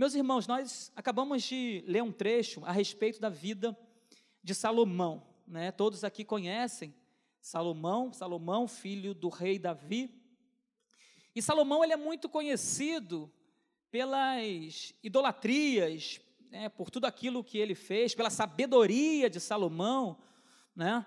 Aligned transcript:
Meus 0.00 0.14
irmãos, 0.14 0.46
nós 0.46 0.90
acabamos 0.96 1.42
de 1.42 1.84
ler 1.86 2.02
um 2.02 2.10
trecho 2.10 2.64
a 2.64 2.72
respeito 2.72 3.20
da 3.20 3.28
vida 3.28 3.76
de 4.42 4.54
Salomão, 4.54 5.22
né? 5.46 5.70
Todos 5.70 6.04
aqui 6.04 6.24
conhecem 6.24 6.94
Salomão, 7.38 8.10
Salomão, 8.10 8.66
filho 8.66 9.12
do 9.12 9.28
rei 9.28 9.58
Davi. 9.58 10.10
E 11.34 11.42
Salomão 11.42 11.84
ele 11.84 11.92
é 11.92 11.98
muito 11.98 12.30
conhecido 12.30 13.30
pelas 13.90 14.94
idolatrias, 15.02 16.18
né, 16.50 16.70
por 16.70 16.88
tudo 16.88 17.04
aquilo 17.04 17.44
que 17.44 17.58
ele 17.58 17.74
fez, 17.74 18.14
pela 18.14 18.30
sabedoria 18.30 19.28
de 19.28 19.38
Salomão, 19.38 20.16
né? 20.74 21.04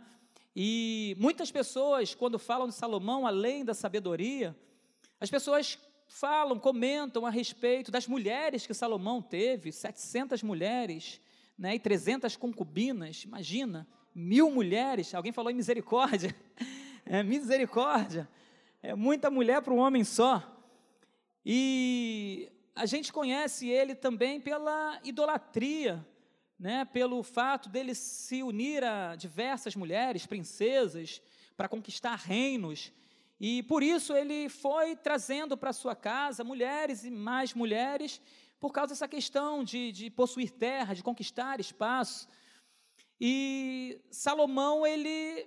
E 0.55 1.17
muitas 1.17 1.49
pessoas, 1.49 2.13
quando 2.13 2.37
falam 2.37 2.67
de 2.67 2.75
Salomão, 2.75 3.25
além 3.25 3.65
da 3.65 3.73
sabedoria, 3.73 4.55
as 5.19 5.31
pessoas 5.31 5.79
falam, 6.13 6.59
comentam 6.59 7.25
a 7.25 7.31
respeito 7.31 7.91
das 7.91 8.07
mulheres 8.07 8.67
que 8.67 8.73
Salomão 8.73 9.19
teve, 9.19 9.71
700 9.71 10.43
mulheres, 10.43 11.19
né, 11.57 11.73
e 11.73 11.79
300 11.79 12.35
concubinas, 12.35 13.23
imagina, 13.23 13.87
mil 14.13 14.51
mulheres, 14.51 15.13
alguém 15.15 15.31
falou 15.31 15.49
em 15.49 15.55
misericórdia, 15.55 16.35
é 17.03 17.23
misericórdia, 17.23 18.29
é 18.83 18.93
muita 18.93 19.31
mulher 19.31 19.63
para 19.63 19.73
um 19.73 19.79
homem 19.79 20.03
só, 20.03 20.55
e 21.43 22.47
a 22.75 22.85
gente 22.85 23.11
conhece 23.11 23.67
ele 23.67 23.95
também 23.95 24.39
pela 24.39 24.99
idolatria, 25.03 26.05
né, 26.59 26.85
pelo 26.85 27.23
fato 27.23 27.69
dele 27.69 27.95
se 27.95 28.43
unir 28.43 28.83
a 28.83 29.15
diversas 29.15 29.75
mulheres, 29.75 30.27
princesas, 30.27 31.23
para 31.57 31.67
conquistar 31.67 32.15
reinos, 32.15 32.91
e 33.45 33.61
por 33.61 33.83
isso 33.83 34.15
ele 34.15 34.47
foi 34.47 34.95
trazendo 34.95 35.57
para 35.57 35.73
sua 35.73 35.93
casa 35.93 36.45
mulheres 36.45 37.03
e 37.03 37.11
mais 37.11 37.53
mulheres, 37.53 38.21
por 38.57 38.71
causa 38.71 38.93
dessa 38.93 39.05
questão 39.05 39.65
de, 39.65 39.91
de 39.91 40.09
possuir 40.09 40.49
terra, 40.49 40.93
de 40.93 41.03
conquistar 41.03 41.59
espaço. 41.59 42.25
E 43.19 43.99
Salomão, 44.09 44.87
ele 44.87 45.45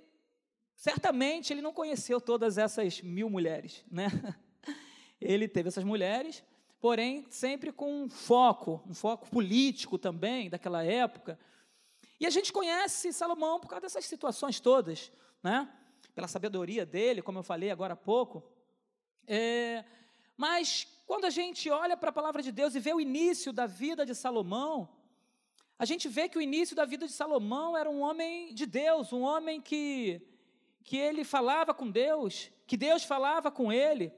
certamente 0.75 1.51
ele 1.51 1.59
não 1.59 1.73
conheceu 1.73 2.21
todas 2.21 2.59
essas 2.59 3.01
mil 3.01 3.31
mulheres, 3.31 3.83
né? 3.89 4.09
Ele 5.19 5.47
teve 5.47 5.69
essas 5.69 5.83
mulheres, 5.83 6.43
porém 6.79 7.25
sempre 7.31 7.71
com 7.71 8.03
um 8.03 8.07
foco, 8.07 8.83
um 8.85 8.93
foco 8.93 9.27
político 9.31 9.97
também 9.97 10.51
daquela 10.51 10.83
época. 10.83 11.39
E 12.19 12.27
a 12.27 12.29
gente 12.29 12.53
conhece 12.53 13.11
Salomão 13.11 13.59
por 13.59 13.69
causa 13.69 13.81
dessas 13.81 14.05
situações 14.05 14.59
todas, 14.59 15.11
né? 15.41 15.67
Pela 16.17 16.27
sabedoria 16.27 16.83
dele, 16.83 17.21
como 17.21 17.37
eu 17.37 17.43
falei 17.43 17.69
agora 17.69 17.93
há 17.93 17.95
pouco. 17.95 18.43
É, 19.27 19.85
mas 20.35 20.87
quando 21.05 21.25
a 21.25 21.29
gente 21.29 21.69
olha 21.69 21.95
para 21.95 22.09
a 22.09 22.11
palavra 22.11 22.41
de 22.41 22.51
Deus 22.51 22.73
e 22.73 22.79
vê 22.79 22.91
o 22.91 22.99
início 22.99 23.53
da 23.53 23.67
vida 23.67 24.03
de 24.03 24.15
Salomão, 24.15 24.89
a 25.77 25.85
gente 25.85 26.09
vê 26.09 26.27
que 26.27 26.39
o 26.39 26.41
início 26.41 26.75
da 26.75 26.85
vida 26.85 27.05
de 27.05 27.13
Salomão 27.13 27.77
era 27.77 27.87
um 27.87 28.01
homem 28.01 28.51
de 28.51 28.65
Deus, 28.65 29.13
um 29.13 29.21
homem 29.21 29.61
que, 29.61 30.19
que 30.83 30.97
ele 30.97 31.23
falava 31.23 31.71
com 31.71 31.87
Deus, 31.87 32.49
que 32.65 32.75
Deus 32.75 33.03
falava 33.03 33.51
com 33.51 33.71
ele. 33.71 34.11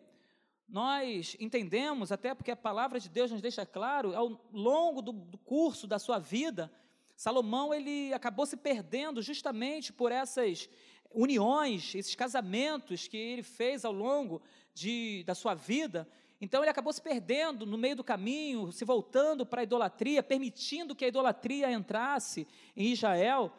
Nós 0.70 1.36
entendemos, 1.38 2.14
até 2.14 2.34
porque 2.34 2.52
a 2.52 2.56
palavra 2.56 2.98
de 2.98 3.10
Deus 3.10 3.30
nos 3.30 3.42
deixa 3.42 3.66
claro, 3.66 4.16
ao 4.16 4.40
longo 4.54 5.02
do, 5.02 5.12
do 5.12 5.38
curso 5.38 5.86
da 5.86 6.00
sua 6.00 6.18
vida, 6.18 6.72
Salomão 7.14 7.74
ele 7.74 8.14
acabou 8.14 8.46
se 8.46 8.56
perdendo 8.56 9.22
justamente 9.22 9.92
por 9.92 10.14
essas 10.14 10.70
uniões, 11.12 11.96
esses 11.96 12.16
casamentos 12.16 13.08
que 13.08 13.18
ele 13.18 13.44
fez 13.44 13.84
ao 13.84 13.92
longo 13.92 14.42
de, 14.74 15.24
da 15.26 15.34
sua 15.34 15.54
vida, 15.54 16.08
então 16.42 16.62
ele 16.62 16.70
acabou 16.70 16.94
se 16.94 17.02
perdendo 17.02 17.66
no 17.66 17.78
meio 17.78 17.98
do 17.98 18.04
caminho, 18.04 18.72
se 18.72 18.86
voltando 18.86 19.46
para 19.46 19.62
a 19.62 19.64
idolatria, 19.64 20.24
permitindo 20.24 20.96
que 20.96 21.04
a 21.04 21.08
idolatria 21.08 21.72
entrasse 21.72 22.48
em 22.76 22.92
Israel, 22.92 23.52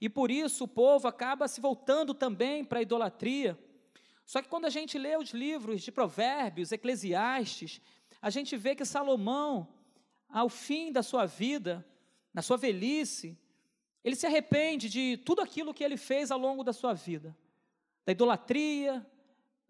e 0.00 0.08
por 0.08 0.30
isso 0.30 0.64
o 0.64 0.68
povo 0.68 1.06
acaba 1.06 1.46
se 1.46 1.60
voltando 1.60 2.14
também 2.14 2.64
para 2.64 2.78
a 2.78 2.82
idolatria. 2.82 3.58
Só 4.24 4.40
que 4.40 4.48
quando 4.48 4.64
a 4.64 4.70
gente 4.70 4.98
lê 4.98 5.16
os 5.16 5.30
livros 5.30 5.82
de 5.82 5.92
Provérbios, 5.92 6.72
Eclesiastes, 6.72 7.80
a 8.20 8.30
gente 8.30 8.56
vê 8.56 8.74
que 8.74 8.84
Salomão, 8.84 9.68
ao 10.28 10.48
fim 10.48 10.90
da 10.90 11.02
sua 11.02 11.26
vida, 11.26 11.86
na 12.32 12.40
sua 12.40 12.56
velhice, 12.56 13.38
ele 14.04 14.16
se 14.16 14.26
arrepende 14.26 14.88
de 14.88 15.16
tudo 15.18 15.40
aquilo 15.40 15.72
que 15.72 15.84
ele 15.84 15.96
fez 15.96 16.30
ao 16.30 16.38
longo 16.38 16.64
da 16.64 16.72
sua 16.72 16.92
vida, 16.92 17.36
da 18.04 18.12
idolatria, 18.12 19.06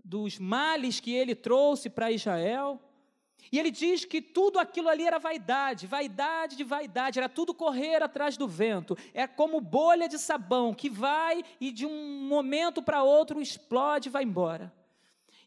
dos 0.02 0.38
males 0.38 1.00
que 1.00 1.12
ele 1.12 1.34
trouxe 1.34 1.90
para 1.90 2.10
Israel. 2.10 2.80
E 3.50 3.58
ele 3.58 3.70
diz 3.70 4.04
que 4.04 4.22
tudo 4.22 4.58
aquilo 4.58 4.88
ali 4.88 5.04
era 5.04 5.18
vaidade, 5.18 5.86
vaidade 5.86 6.56
de 6.56 6.64
vaidade, 6.64 7.18
era 7.18 7.28
tudo 7.28 7.52
correr 7.52 8.02
atrás 8.02 8.36
do 8.36 8.48
vento. 8.48 8.96
É 9.12 9.26
como 9.26 9.60
bolha 9.60 10.08
de 10.08 10.18
sabão 10.18 10.72
que 10.72 10.88
vai 10.88 11.42
e 11.60 11.70
de 11.70 11.84
um 11.84 12.22
momento 12.22 12.82
para 12.82 13.02
outro 13.02 13.40
explode 13.40 14.08
e 14.08 14.12
vai 14.12 14.22
embora. 14.22 14.72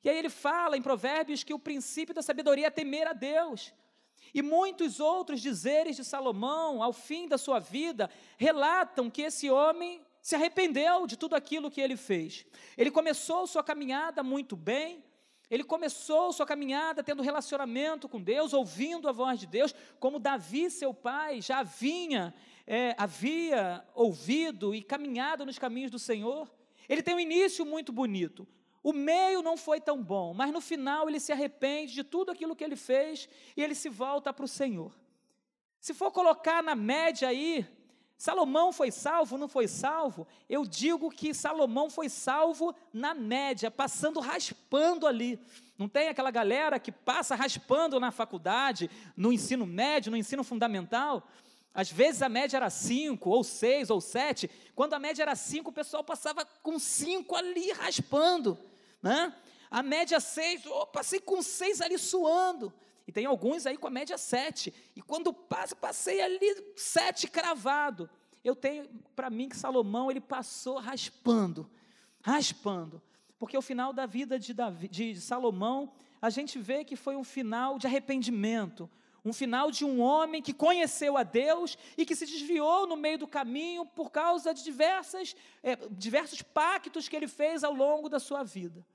E 0.03 0.09
aí 0.09 0.17
ele 0.17 0.29
fala 0.29 0.77
em 0.77 0.81
Provérbios 0.81 1.43
que 1.43 1.53
o 1.53 1.59
princípio 1.59 2.13
da 2.13 2.21
sabedoria 2.21 2.67
é 2.67 2.69
temer 2.69 3.07
a 3.07 3.13
Deus. 3.13 3.73
E 4.33 4.41
muitos 4.41 4.99
outros 4.99 5.41
dizeres 5.41 5.95
de 5.95 6.03
Salomão, 6.03 6.83
ao 6.83 6.91
fim 6.91 7.27
da 7.27 7.37
sua 7.37 7.59
vida, 7.59 8.09
relatam 8.37 9.09
que 9.09 9.21
esse 9.21 9.49
homem 9.49 10.01
se 10.21 10.35
arrependeu 10.35 11.05
de 11.05 11.15
tudo 11.15 11.35
aquilo 11.35 11.69
que 11.69 11.79
ele 11.79 11.95
fez. 11.95 12.45
Ele 12.77 12.91
começou 12.91 13.45
sua 13.45 13.63
caminhada 13.63 14.23
muito 14.23 14.55
bem, 14.55 15.03
ele 15.49 15.63
começou 15.63 16.33
sua 16.33 16.45
caminhada 16.45 17.03
tendo 17.03 17.21
relacionamento 17.21 18.09
com 18.09 18.19
Deus, 18.19 18.51
ouvindo 18.51 19.07
a 19.07 19.11
voz 19.11 19.39
de 19.39 19.45
Deus, 19.45 19.73
como 19.99 20.19
Davi, 20.19 20.71
seu 20.71 20.93
pai, 20.93 21.41
já 21.41 21.61
vinha, 21.61 22.33
é, 22.65 22.95
havia 22.97 23.85
ouvido 23.93 24.73
e 24.73 24.81
caminhado 24.81 25.45
nos 25.45 25.59
caminhos 25.59 25.91
do 25.91 25.99
Senhor. 25.99 26.51
Ele 26.89 27.03
tem 27.03 27.13
um 27.13 27.19
início 27.19 27.65
muito 27.65 27.91
bonito. 27.93 28.47
O 28.85 28.93
meio 28.93 29.41
não 29.41 29.57
foi 29.57 29.81
tão 29.81 30.03
bom, 30.03 30.31
mas 30.31 30.53
no 30.53 30.61
final 30.61 31.09
ele 31.09 31.19
se 31.19 31.31
arrepende 31.31 31.91
de 31.91 32.03
tudo 32.03 32.29
aquilo 32.29 32.55
que 32.55 32.63
ele 32.63 32.75
fez 32.75 33.27
e 33.57 33.63
ele 33.63 33.73
se 33.73 33.89
volta 33.89 34.31
para 34.31 34.45
o 34.45 34.47
Senhor. 34.47 34.93
Se 35.79 35.91
for 35.91 36.11
colocar 36.11 36.61
na 36.61 36.75
média 36.75 37.27
aí, 37.27 37.65
Salomão 38.15 38.71
foi 38.71 38.91
salvo, 38.91 39.39
não 39.39 39.47
foi 39.47 39.67
salvo? 39.67 40.27
Eu 40.47 40.67
digo 40.67 41.09
que 41.09 41.33
Salomão 41.33 41.89
foi 41.89 42.09
salvo 42.09 42.75
na 42.93 43.15
média, 43.15 43.71
passando 43.71 44.19
raspando 44.19 45.07
ali. 45.07 45.39
Não 45.79 45.89
tem 45.89 46.09
aquela 46.09 46.29
galera 46.29 46.77
que 46.77 46.91
passa 46.91 47.33
raspando 47.33 47.99
na 47.99 48.11
faculdade, 48.11 48.87
no 49.17 49.33
ensino 49.33 49.65
médio, 49.65 50.11
no 50.11 50.17
ensino 50.17 50.43
fundamental? 50.43 51.27
Às 51.73 51.91
vezes 51.91 52.21
a 52.21 52.29
média 52.29 52.57
era 52.57 52.69
5, 52.69 53.27
ou 53.27 53.43
6, 53.43 53.89
ou 53.89 53.99
7. 53.99 54.47
Quando 54.75 54.93
a 54.93 54.99
média 54.99 55.23
era 55.23 55.35
5, 55.35 55.71
o 55.71 55.73
pessoal 55.73 56.03
passava 56.03 56.45
com 56.61 56.77
5 56.77 57.35
ali 57.35 57.71
raspando. 57.71 58.59
Né? 59.05 59.31
A 59.69 59.83
média 59.83 60.19
6, 60.19 60.65
oh, 60.65 60.87
passei 60.87 61.19
com 61.19 61.39
6 61.39 61.79
ali 61.79 61.95
suando. 61.95 62.73
E 63.07 63.11
tem 63.11 63.27
alguns 63.27 63.67
aí 63.67 63.77
com 63.77 63.85
a 63.85 63.91
média 63.91 64.17
7. 64.17 64.73
E 64.95 65.01
quando 65.01 65.31
passei 65.31 66.21
ali 66.21 66.73
7 66.75 67.27
cravado. 67.27 68.09
Eu 68.43 68.55
tenho 68.55 68.89
para 69.15 69.29
mim 69.29 69.47
que 69.47 69.55
Salomão 69.55 70.09
ele 70.09 70.21
passou 70.21 70.79
raspando, 70.79 71.69
raspando. 72.21 72.99
Porque 73.37 73.55
o 73.55 73.61
final 73.61 73.93
da 73.93 74.07
vida 74.07 74.39
de, 74.39 74.55
Davi, 74.55 74.87
de 74.87 75.21
Salomão, 75.21 75.93
a 76.19 76.31
gente 76.31 76.57
vê 76.57 76.83
que 76.83 76.95
foi 76.95 77.15
um 77.15 77.23
final 77.23 77.77
de 77.77 77.85
arrependimento, 77.85 78.89
um 79.25 79.33
final 79.33 79.71
de 79.71 79.83
um 79.83 79.99
homem 79.99 80.39
que 80.39 80.53
conheceu 80.53 81.17
a 81.17 81.23
Deus 81.23 81.75
e 81.97 82.05
que 82.05 82.15
se 82.15 82.27
desviou 82.27 82.85
no 82.85 82.95
meio 82.95 83.17
do 83.17 83.27
caminho 83.27 83.83
por 83.83 84.11
causa 84.11 84.53
de 84.53 84.63
diversas, 84.63 85.35
é, 85.63 85.75
diversos 85.89 86.43
pactos 86.43 87.09
que 87.09 87.15
ele 87.15 87.27
fez 87.27 87.63
ao 87.63 87.73
longo 87.73 88.07
da 88.07 88.19
sua 88.19 88.43
vida. 88.43 88.85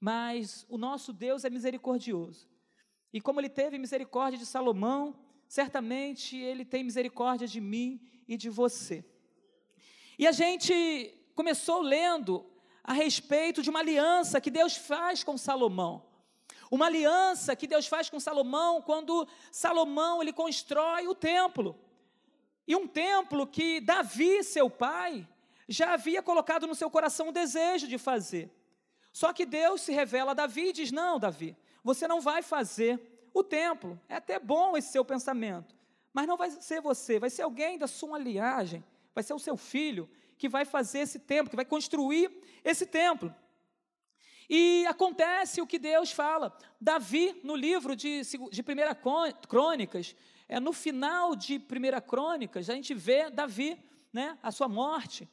Mas 0.00 0.64
o 0.68 0.78
nosso 0.78 1.12
Deus 1.12 1.44
é 1.44 1.50
misericordioso. 1.50 2.48
E 3.12 3.20
como 3.20 3.40
ele 3.40 3.48
teve 3.48 3.76
misericórdia 3.76 4.38
de 4.38 4.46
Salomão, 4.46 5.18
certamente 5.48 6.36
ele 6.36 6.64
tem 6.64 6.84
misericórdia 6.84 7.48
de 7.48 7.60
mim 7.60 8.00
e 8.28 8.36
de 8.36 8.48
você. 8.48 9.04
E 10.16 10.28
a 10.28 10.32
gente 10.32 11.12
começou 11.34 11.82
lendo 11.82 12.48
a 12.84 12.92
respeito 12.92 13.62
de 13.62 13.70
uma 13.70 13.80
aliança 13.80 14.40
que 14.40 14.50
Deus 14.50 14.76
faz 14.76 15.24
com 15.24 15.36
Salomão. 15.36 16.05
Uma 16.70 16.86
aliança 16.86 17.54
que 17.54 17.66
Deus 17.66 17.86
faz 17.86 18.10
com 18.10 18.18
Salomão 18.18 18.82
quando 18.82 19.26
Salomão 19.50 20.22
ele 20.22 20.32
constrói 20.32 21.06
o 21.06 21.14
templo. 21.14 21.78
E 22.66 22.74
um 22.74 22.86
templo 22.86 23.46
que 23.46 23.80
Davi, 23.80 24.42
seu 24.42 24.68
pai, 24.68 25.26
já 25.68 25.94
havia 25.94 26.22
colocado 26.22 26.66
no 26.66 26.74
seu 26.74 26.90
coração 26.90 27.28
o 27.28 27.32
desejo 27.32 27.86
de 27.86 27.98
fazer. 27.98 28.50
Só 29.12 29.32
que 29.32 29.46
Deus 29.46 29.80
se 29.80 29.92
revela 29.92 30.32
a 30.32 30.34
Davi 30.34 30.68
e 30.68 30.72
diz: 30.72 30.92
Não, 30.92 31.18
Davi, 31.18 31.56
você 31.82 32.06
não 32.08 32.20
vai 32.20 32.42
fazer 32.42 33.00
o 33.32 33.42
templo. 33.42 34.00
É 34.08 34.16
até 34.16 34.38
bom 34.38 34.76
esse 34.76 34.90
seu 34.90 35.04
pensamento, 35.04 35.74
mas 36.12 36.26
não 36.26 36.36
vai 36.36 36.50
ser 36.50 36.80
você, 36.80 37.18
vai 37.18 37.30
ser 37.30 37.42
alguém 37.42 37.78
da 37.78 37.86
sua 37.86 38.18
linhagem, 38.18 38.84
vai 39.14 39.22
ser 39.22 39.34
o 39.34 39.38
seu 39.38 39.56
filho 39.56 40.08
que 40.36 40.48
vai 40.48 40.64
fazer 40.64 41.00
esse 41.00 41.18
templo, 41.18 41.50
que 41.50 41.56
vai 41.56 41.64
construir 41.64 42.30
esse 42.64 42.86
templo. 42.86 43.34
E 44.48 44.86
acontece 44.86 45.60
o 45.60 45.66
que 45.66 45.78
Deus 45.78 46.12
fala. 46.12 46.56
Davi, 46.80 47.40
no 47.42 47.56
livro 47.56 47.96
de, 47.96 48.22
de 48.22 48.60
1 48.60 48.64
Crônicas, 49.48 50.14
é, 50.48 50.60
no 50.60 50.72
final 50.72 51.34
de 51.34 51.56
1 51.56 52.00
Crônicas, 52.06 52.70
a 52.70 52.74
gente 52.74 52.94
vê 52.94 53.28
Davi, 53.30 53.78
né, 54.12 54.38
a 54.42 54.52
sua 54.52 54.68
morte. 54.68 55.28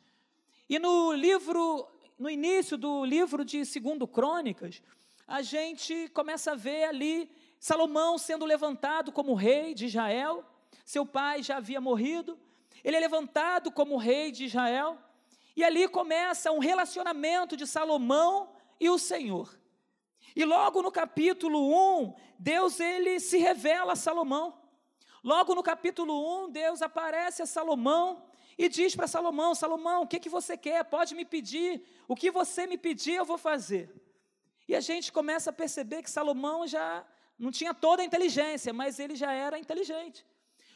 E 0.68 0.80
no 0.80 1.13
livro, 1.13 1.88
no 2.18 2.30
início 2.30 2.77
do 2.77 3.06
livro 3.06 3.45
de 3.45 3.57
2 3.57 4.10
Crônicas, 4.12 4.81
a 5.27 5.42
gente 5.42 6.09
começa 6.09 6.51
a 6.51 6.56
ver 6.56 6.86
ali 6.86 7.30
Salomão 7.59 8.18
sendo 8.18 8.45
levantado 8.45 9.12
como 9.12 9.36
rei 9.36 9.74
de 9.74 9.86
Israel. 9.86 10.44
Seu 10.83 11.06
pai 11.06 11.44
já 11.44 11.57
havia 11.57 11.80
morrido. 11.80 12.38
Ele 12.83 12.98
é 12.98 13.00
levantado 13.00 13.71
como 13.71 13.95
rei 13.95 14.31
de 14.31 14.45
Israel. 14.45 14.98
E 15.56 15.63
ali 15.63 15.88
começa 15.88 16.51
um 16.51 16.59
relacionamento 16.59 17.56
de 17.56 17.68
Salomão 17.68 18.50
e 18.83 18.89
o 18.89 19.00
Senhor. 19.00 19.57
E 20.35 20.44
logo 20.44 20.81
no 20.81 20.91
capítulo 20.91 22.01
1, 22.01 22.15
Deus 22.38 22.80
ele 22.80 23.19
se 23.19 23.38
revela 23.38 23.94
a 23.94 23.95
Salomão. 23.95 24.59
Logo 25.24 25.56
no 25.56 25.63
capítulo 25.63 26.45
1, 26.45 26.51
Deus 26.51 26.81
aparece 26.81 27.41
a 27.41 27.45
Salomão 27.45 28.25
e 28.57 28.68
diz 28.68 28.94
para 28.95 29.07
Salomão: 29.07 29.56
Salomão, 29.56 30.03
o 30.03 30.07
que, 30.07 30.19
que 30.19 30.27
você 30.27 30.57
quer? 30.57 30.83
Pode 30.83 31.15
me 31.15 31.24
pedir. 31.24 31.81
O 32.07 32.15
que 32.15 32.30
você 32.30 32.68
me 32.68 32.77
pedir, 32.77 33.13
eu 33.13 33.25
vou 33.25 33.38
fazer. 33.38 33.89
E 34.68 34.75
a 34.75 34.81
gente 34.81 35.13
começa 35.13 35.50
a 35.50 35.53
perceber 35.53 36.03
que 36.03 36.12
Salomão 36.12 36.68
já 36.68 37.06
não 37.39 37.51
tinha 37.51 37.74
toda 37.74 38.01
a 38.01 38.06
inteligência, 38.06 38.74
mas 38.74 39.00
ele 39.00 39.15
já 39.15 39.31
era 39.31 39.57
inteligente. 39.57 40.25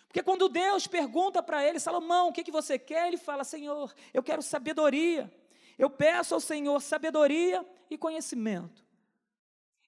Porque 0.07 0.23
quando 0.23 0.47
Deus 0.47 0.87
pergunta 0.87 1.43
para 1.43 1.65
ele, 1.65 1.79
Salomão, 1.79 2.29
o 2.29 2.33
que, 2.33 2.43
que 2.43 2.51
você 2.51 2.79
quer? 2.79 3.07
Ele 3.07 3.17
fala: 3.17 3.43
Senhor, 3.43 3.93
eu 4.13 4.23
quero 4.23 4.41
sabedoria. 4.41 5.29
Eu 5.77 5.89
peço 5.89 6.33
ao 6.33 6.39
Senhor 6.39 6.81
sabedoria 6.81 7.65
e 7.89 7.97
conhecimento. 7.97 8.85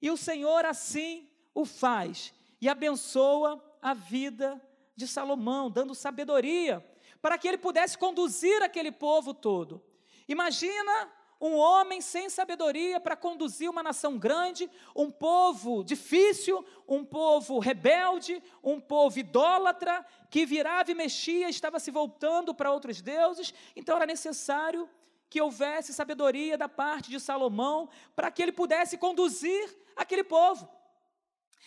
E 0.02 0.10
o 0.10 0.18
Senhor 0.18 0.66
assim 0.66 1.30
o 1.54 1.66
faz 1.66 2.34
e 2.62 2.70
abençoa 2.70 3.64
a 3.82 3.94
vida 3.94 4.62
de 4.96 5.08
Salomão, 5.08 5.70
dando 5.70 5.96
sabedoria 5.96 6.86
para 7.22 7.38
que 7.38 7.48
ele 7.48 7.58
pudesse 7.58 7.98
conduzir 7.98 8.62
aquele 8.62 8.92
povo 8.92 9.34
todo. 9.34 9.84
Imagina 10.28 11.12
um 11.42 11.56
homem 11.56 12.02
sem 12.02 12.30
sabedoria 12.30 13.00
para 13.00 13.16
conduzir 13.16 13.70
uma 13.70 13.82
nação 13.82 14.18
grande, 14.18 14.70
um 14.94 15.10
povo 15.10 15.84
difícil, 15.84 16.66
um 16.86 17.06
povo 17.06 17.60
rebelde, 17.60 18.44
um 18.62 18.80
povo 18.80 19.18
idólatra, 19.20 20.06
que 20.30 20.46
virava 20.46 20.92
e 20.92 20.96
mexia, 20.96 21.50
estava 21.50 21.80
se 21.80 21.92
voltando 21.92 22.54
para 22.54 22.72
outros 22.72 23.02
deuses. 23.02 23.54
Então 23.76 23.96
era 23.96 24.06
necessário 24.06 24.90
que 25.30 25.42
houvesse 25.42 25.94
sabedoria 25.94 26.58
da 26.58 26.68
parte 26.68 27.10
de 27.10 27.20
Salomão 27.20 27.90
para 28.16 28.32
que 28.32 28.42
ele 28.42 28.52
pudesse 28.52 28.98
conduzir 28.98 29.78
aquele 29.96 30.24
povo. 30.24 30.68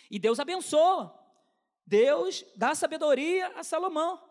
E 0.09 0.19
Deus 0.19 0.39
abençoa. 0.39 1.19
Deus 1.85 2.45
dá 2.55 2.73
sabedoria 2.73 3.47
a 3.55 3.63
Salomão, 3.63 4.21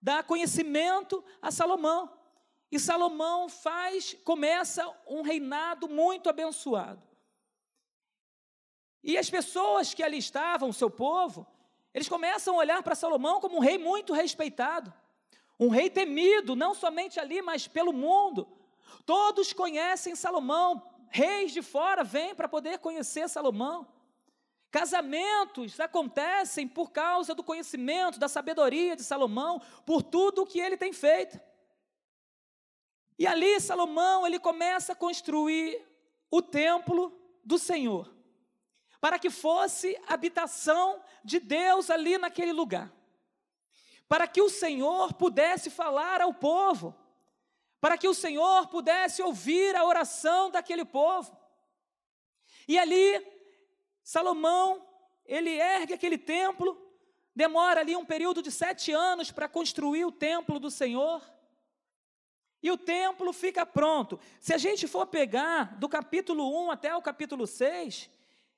dá 0.00 0.22
conhecimento 0.22 1.24
a 1.42 1.50
Salomão. 1.50 2.10
E 2.70 2.78
Salomão 2.78 3.48
faz, 3.48 4.14
começa 4.24 4.84
um 5.06 5.22
reinado 5.22 5.88
muito 5.88 6.28
abençoado. 6.28 7.02
E 9.02 9.18
as 9.18 9.28
pessoas 9.28 9.92
que 9.92 10.02
ali 10.02 10.18
estavam, 10.18 10.72
seu 10.72 10.90
povo, 10.90 11.46
eles 11.92 12.08
começam 12.08 12.54
a 12.54 12.58
olhar 12.58 12.82
para 12.82 12.94
Salomão 12.94 13.40
como 13.40 13.56
um 13.56 13.60
rei 13.60 13.76
muito 13.76 14.12
respeitado, 14.12 14.92
um 15.60 15.68
rei 15.68 15.90
temido, 15.90 16.56
não 16.56 16.74
somente 16.74 17.20
ali, 17.20 17.42
mas 17.42 17.68
pelo 17.68 17.92
mundo. 17.92 18.48
Todos 19.06 19.52
conhecem 19.52 20.14
Salomão, 20.14 20.82
reis 21.10 21.52
de 21.52 21.62
fora 21.62 22.02
vêm 22.02 22.34
para 22.34 22.48
poder 22.48 22.78
conhecer 22.78 23.28
Salomão. 23.28 23.86
Casamentos 24.70 25.78
acontecem 25.78 26.66
por 26.66 26.90
causa 26.90 27.34
do 27.34 27.44
conhecimento, 27.44 28.18
da 28.18 28.28
sabedoria 28.28 28.96
de 28.96 29.04
Salomão, 29.04 29.62
por 29.86 30.02
tudo 30.02 30.42
o 30.42 30.46
que 30.46 30.58
ele 30.58 30.76
tem 30.76 30.92
feito. 30.92 31.40
E 33.16 33.26
ali 33.26 33.60
Salomão, 33.60 34.26
ele 34.26 34.40
começa 34.40 34.92
a 34.92 34.96
construir 34.96 35.80
o 36.28 36.42
templo 36.42 37.16
do 37.44 37.58
Senhor, 37.58 38.12
para 39.00 39.18
que 39.18 39.30
fosse 39.30 39.96
habitação 40.08 41.00
de 41.22 41.38
Deus 41.38 41.90
ali 41.90 42.18
naquele 42.18 42.52
lugar. 42.52 42.92
Para 44.08 44.26
que 44.26 44.42
o 44.42 44.50
Senhor 44.50 45.14
pudesse 45.14 45.70
falar 45.70 46.20
ao 46.20 46.34
povo, 46.34 46.94
para 47.84 47.98
que 47.98 48.08
o 48.08 48.14
Senhor 48.14 48.66
pudesse 48.68 49.20
ouvir 49.20 49.76
a 49.76 49.84
oração 49.84 50.50
daquele 50.50 50.86
povo. 50.86 51.36
E 52.66 52.78
ali 52.78 53.22
Salomão, 54.02 54.88
ele 55.26 55.50
ergue 55.50 55.92
aquele 55.92 56.16
templo, 56.16 56.80
demora 57.36 57.80
ali 57.80 57.94
um 57.94 58.06
período 58.06 58.40
de 58.40 58.50
sete 58.50 58.90
anos 58.90 59.30
para 59.30 59.50
construir 59.50 60.06
o 60.06 60.10
templo 60.10 60.58
do 60.58 60.70
Senhor. 60.70 61.22
E 62.62 62.70
o 62.70 62.78
templo 62.78 63.30
fica 63.34 63.66
pronto. 63.66 64.18
Se 64.40 64.54
a 64.54 64.56
gente 64.56 64.88
for 64.88 65.06
pegar 65.06 65.78
do 65.78 65.86
capítulo 65.86 66.64
1 66.64 66.70
até 66.70 66.96
o 66.96 67.02
capítulo 67.02 67.46
6, 67.46 68.08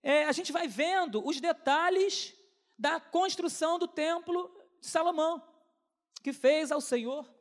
é, 0.04 0.24
a 0.26 0.30
gente 0.30 0.52
vai 0.52 0.68
vendo 0.68 1.26
os 1.26 1.40
detalhes 1.40 2.32
da 2.78 3.00
construção 3.00 3.76
do 3.76 3.88
templo 3.88 4.56
de 4.80 4.86
Salomão, 4.86 5.42
que 6.22 6.32
fez 6.32 6.70
ao 6.70 6.80
Senhor. 6.80 7.35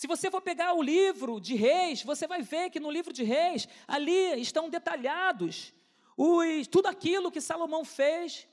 Se 0.00 0.06
você 0.06 0.30
for 0.30 0.40
pegar 0.40 0.72
o 0.72 0.82
livro 0.82 1.38
de 1.38 1.54
Reis, 1.54 2.02
você 2.02 2.26
vai 2.26 2.40
ver 2.40 2.70
que 2.70 2.80
no 2.80 2.90
livro 2.90 3.12
de 3.12 3.22
Reis, 3.22 3.68
ali 3.86 4.40
estão 4.40 4.70
detalhados 4.70 5.74
os, 6.16 6.66
tudo 6.66 6.86
aquilo 6.86 7.30
que 7.30 7.38
Salomão 7.38 7.84
fez 7.84 8.48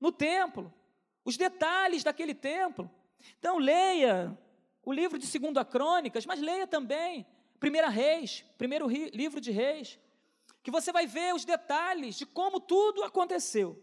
no 0.00 0.12
templo, 0.12 0.72
os 1.24 1.36
detalhes 1.36 2.04
daquele 2.04 2.32
templo. 2.32 2.88
Então, 3.40 3.58
leia 3.58 4.38
o 4.84 4.92
livro 4.92 5.18
de 5.18 5.26
Segunda 5.26 5.64
Crônicas, 5.64 6.24
mas 6.26 6.40
leia 6.40 6.64
também 6.64 7.26
Primeira 7.58 7.88
Reis, 7.88 8.44
primeiro 8.56 8.86
livro 8.86 9.40
de 9.40 9.50
Reis, 9.50 9.98
que 10.62 10.70
você 10.70 10.92
vai 10.92 11.08
ver 11.08 11.34
os 11.34 11.44
detalhes 11.44 12.14
de 12.14 12.24
como 12.24 12.60
tudo 12.60 13.02
aconteceu. 13.02 13.76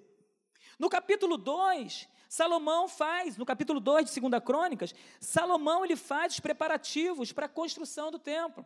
No 0.79 0.89
capítulo 0.89 1.35
2, 1.35 2.07
Salomão 2.31 2.87
faz, 2.87 3.35
no 3.35 3.45
capítulo 3.45 3.81
2 3.81 4.05
de 4.05 4.11
Segunda 4.11 4.39
Crônicas, 4.39 4.95
Salomão 5.19 5.83
ele 5.83 5.97
faz 5.97 6.35
os 6.35 6.39
preparativos 6.39 7.33
para 7.33 7.47
a 7.47 7.49
construção 7.49 8.09
do 8.09 8.17
templo. 8.17 8.65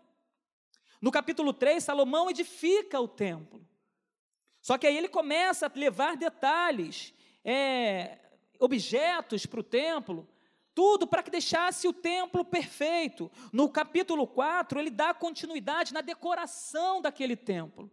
No 1.01 1.09
capítulo 1.09 1.51
3, 1.51 1.83
Salomão 1.83 2.29
edifica 2.29 3.01
o 3.01 3.07
templo. 3.07 3.67
Só 4.61 4.77
que 4.77 4.85
aí 4.85 4.95
ele 4.95 5.07
começa 5.07 5.65
a 5.65 5.71
levar 5.73 6.15
detalhes, 6.15 7.11
é, 7.43 8.19
objetos 8.59 9.47
para 9.47 9.61
o 9.61 9.63
templo, 9.63 10.29
tudo 10.75 11.07
para 11.07 11.23
que 11.23 11.31
deixasse 11.31 11.87
o 11.87 11.93
templo 11.93 12.45
perfeito. 12.45 13.31
No 13.51 13.67
capítulo 13.67 14.27
4, 14.27 14.79
ele 14.79 14.91
dá 14.91 15.11
continuidade 15.11 15.91
na 15.91 16.01
decoração 16.01 17.01
daquele 17.01 17.35
templo. 17.35 17.89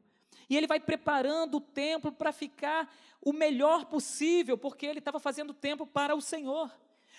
E 0.52 0.56
ele 0.58 0.66
vai 0.66 0.78
preparando 0.78 1.56
o 1.56 1.60
templo 1.62 2.12
para 2.12 2.30
ficar 2.30 2.94
o 3.22 3.32
melhor 3.32 3.86
possível, 3.86 4.58
porque 4.58 4.84
ele 4.84 4.98
estava 4.98 5.18
fazendo 5.18 5.48
o 5.48 5.54
templo 5.54 5.86
para 5.86 6.14
o 6.14 6.20
Senhor, 6.20 6.70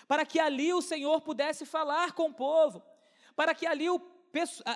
para 0.08 0.24
que 0.24 0.40
ali 0.40 0.72
o 0.72 0.84
Senhor 0.84 1.20
pudesse 1.20 1.66
falar 1.66 2.12
com 2.12 2.28
o 2.28 2.34
povo, 2.36 2.84
para 3.36 3.56
que 3.56 3.66
ali 3.66 3.90
o, 3.90 4.00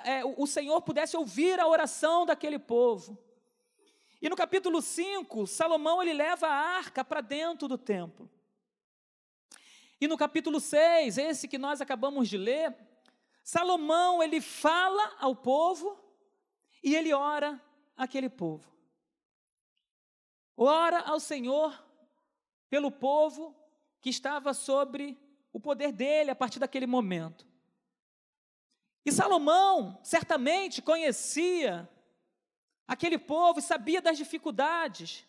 é, 0.04 0.24
o 0.24 0.44
Senhor 0.44 0.82
pudesse 0.82 1.16
ouvir 1.16 1.60
a 1.60 1.68
oração 1.68 2.26
daquele 2.26 2.58
povo. 2.58 3.16
E 4.20 4.28
no 4.28 4.34
capítulo 4.34 4.82
5, 4.82 5.46
Salomão 5.46 6.02
ele 6.02 6.12
leva 6.12 6.48
a 6.48 6.76
arca 6.78 7.04
para 7.04 7.20
dentro 7.20 7.68
do 7.68 7.78
templo. 7.78 8.28
E 10.00 10.08
no 10.08 10.16
capítulo 10.16 10.58
6, 10.58 11.16
esse 11.16 11.46
que 11.46 11.58
nós 11.58 11.80
acabamos 11.80 12.28
de 12.28 12.36
ler, 12.36 12.76
Salomão 13.44 14.20
ele 14.20 14.40
fala 14.40 15.14
ao 15.20 15.36
povo 15.36 15.96
e 16.82 16.96
ele 16.96 17.14
ora 17.14 17.62
aquele 17.98 18.30
povo. 18.30 18.72
Ora 20.56 21.00
ao 21.00 21.20
Senhor 21.20 21.84
pelo 22.70 22.90
povo 22.90 23.54
que 24.00 24.08
estava 24.08 24.54
sobre 24.54 25.18
o 25.52 25.58
poder 25.60 25.92
dele 25.92 26.30
a 26.30 26.36
partir 26.36 26.58
daquele 26.58 26.86
momento. 26.86 27.46
E 29.04 29.10
Salomão 29.10 29.98
certamente 30.02 30.80
conhecia 30.80 31.88
aquele 32.86 33.18
povo 33.18 33.58
e 33.58 33.62
sabia 33.62 34.00
das 34.00 34.16
dificuldades 34.16 35.24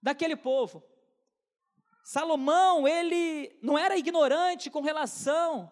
daquele 0.00 0.36
povo. 0.36 0.82
Salomão, 2.04 2.86
ele 2.86 3.58
não 3.62 3.78
era 3.78 3.96
ignorante 3.96 4.70
com 4.70 4.80
relação 4.80 5.70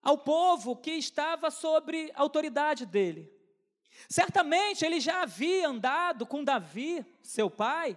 ao 0.00 0.18
povo 0.18 0.76
que 0.76 0.92
estava 0.92 1.50
sobre 1.50 2.12
a 2.14 2.20
autoridade 2.20 2.86
dele. 2.86 3.41
Certamente 4.08 4.84
ele 4.84 5.00
já 5.00 5.22
havia 5.22 5.68
andado 5.68 6.26
com 6.26 6.44
Davi, 6.44 7.04
seu 7.22 7.50
pai, 7.50 7.96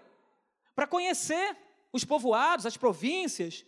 para 0.76 0.88
conhecer 0.88 1.58
os 1.92 2.04
povoados, 2.04 2.66
as 2.66 2.78
províncias, 2.78 3.66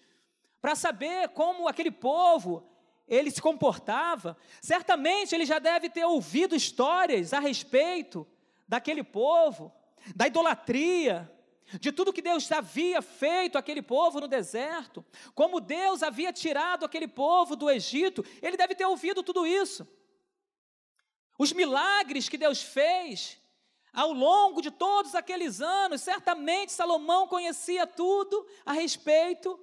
para 0.61 0.75
saber 0.75 1.29
como 1.29 1.67
aquele 1.67 1.91
povo 1.91 2.67
ele 3.07 3.31
se 3.31 3.41
comportava. 3.41 4.37
Certamente 4.61 5.33
ele 5.33 5.45
já 5.45 5.59
deve 5.59 5.89
ter 5.89 6.03
ouvido 6.05 6.55
histórias 6.55 7.33
a 7.33 7.39
respeito 7.39 8.27
daquele 8.67 9.03
povo, 9.03 9.73
da 10.15 10.27
idolatria, 10.27 11.31
de 11.79 11.91
tudo 11.91 12.13
que 12.13 12.21
Deus 12.21 12.49
havia 12.51 13.01
feito 13.01 13.57
aquele 13.57 13.81
povo 13.81 14.21
no 14.21 14.27
deserto, 14.27 15.05
como 15.35 15.59
Deus 15.59 16.01
havia 16.01 16.31
tirado 16.31 16.85
aquele 16.85 17.07
povo 17.07 17.55
do 17.55 17.69
Egito, 17.69 18.23
ele 18.41 18.55
deve 18.55 18.73
ter 18.73 18.85
ouvido 18.85 19.21
tudo 19.21 19.45
isso. 19.45 19.87
Os 21.37 21.53
milagres 21.53 22.27
que 22.27 22.37
Deus 22.37 22.61
fez 22.61 23.39
ao 23.93 24.11
longo 24.11 24.61
de 24.61 24.71
todos 24.71 25.15
aqueles 25.15 25.61
anos, 25.61 26.01
certamente 26.01 26.71
Salomão 26.71 27.27
conhecia 27.27 27.85
tudo 27.85 28.45
a 28.65 28.71
respeito 28.71 29.59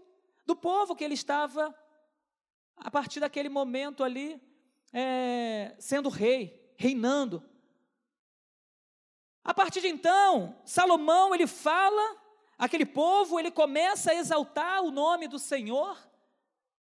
do 0.47 0.55
povo 0.55 0.95
que 0.95 1.05
ele 1.05 1.15
estava, 1.15 1.75
a 2.77 2.91
partir 2.91 3.21
daquele 3.21 3.49
momento 3.49 4.03
ali, 4.03 4.41
é, 4.93 5.75
sendo 5.79 6.09
rei, 6.09 6.75
reinando. 6.77 7.43
A 9.43 9.53
partir 9.53 9.81
de 9.81 9.89
então, 9.89 10.59
Salomão 10.65 11.35
ele 11.35 11.47
fala, 11.47 12.17
aquele 12.57 12.87
povo, 12.87 13.39
ele 13.39 13.51
começa 13.51 14.11
a 14.11 14.15
exaltar 14.15 14.83
o 14.83 14.91
nome 14.91 15.29
do 15.29 15.39
Senhor, 15.39 15.99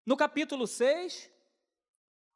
no 0.06 0.16
capítulo 0.16 0.66
6. 0.66 1.30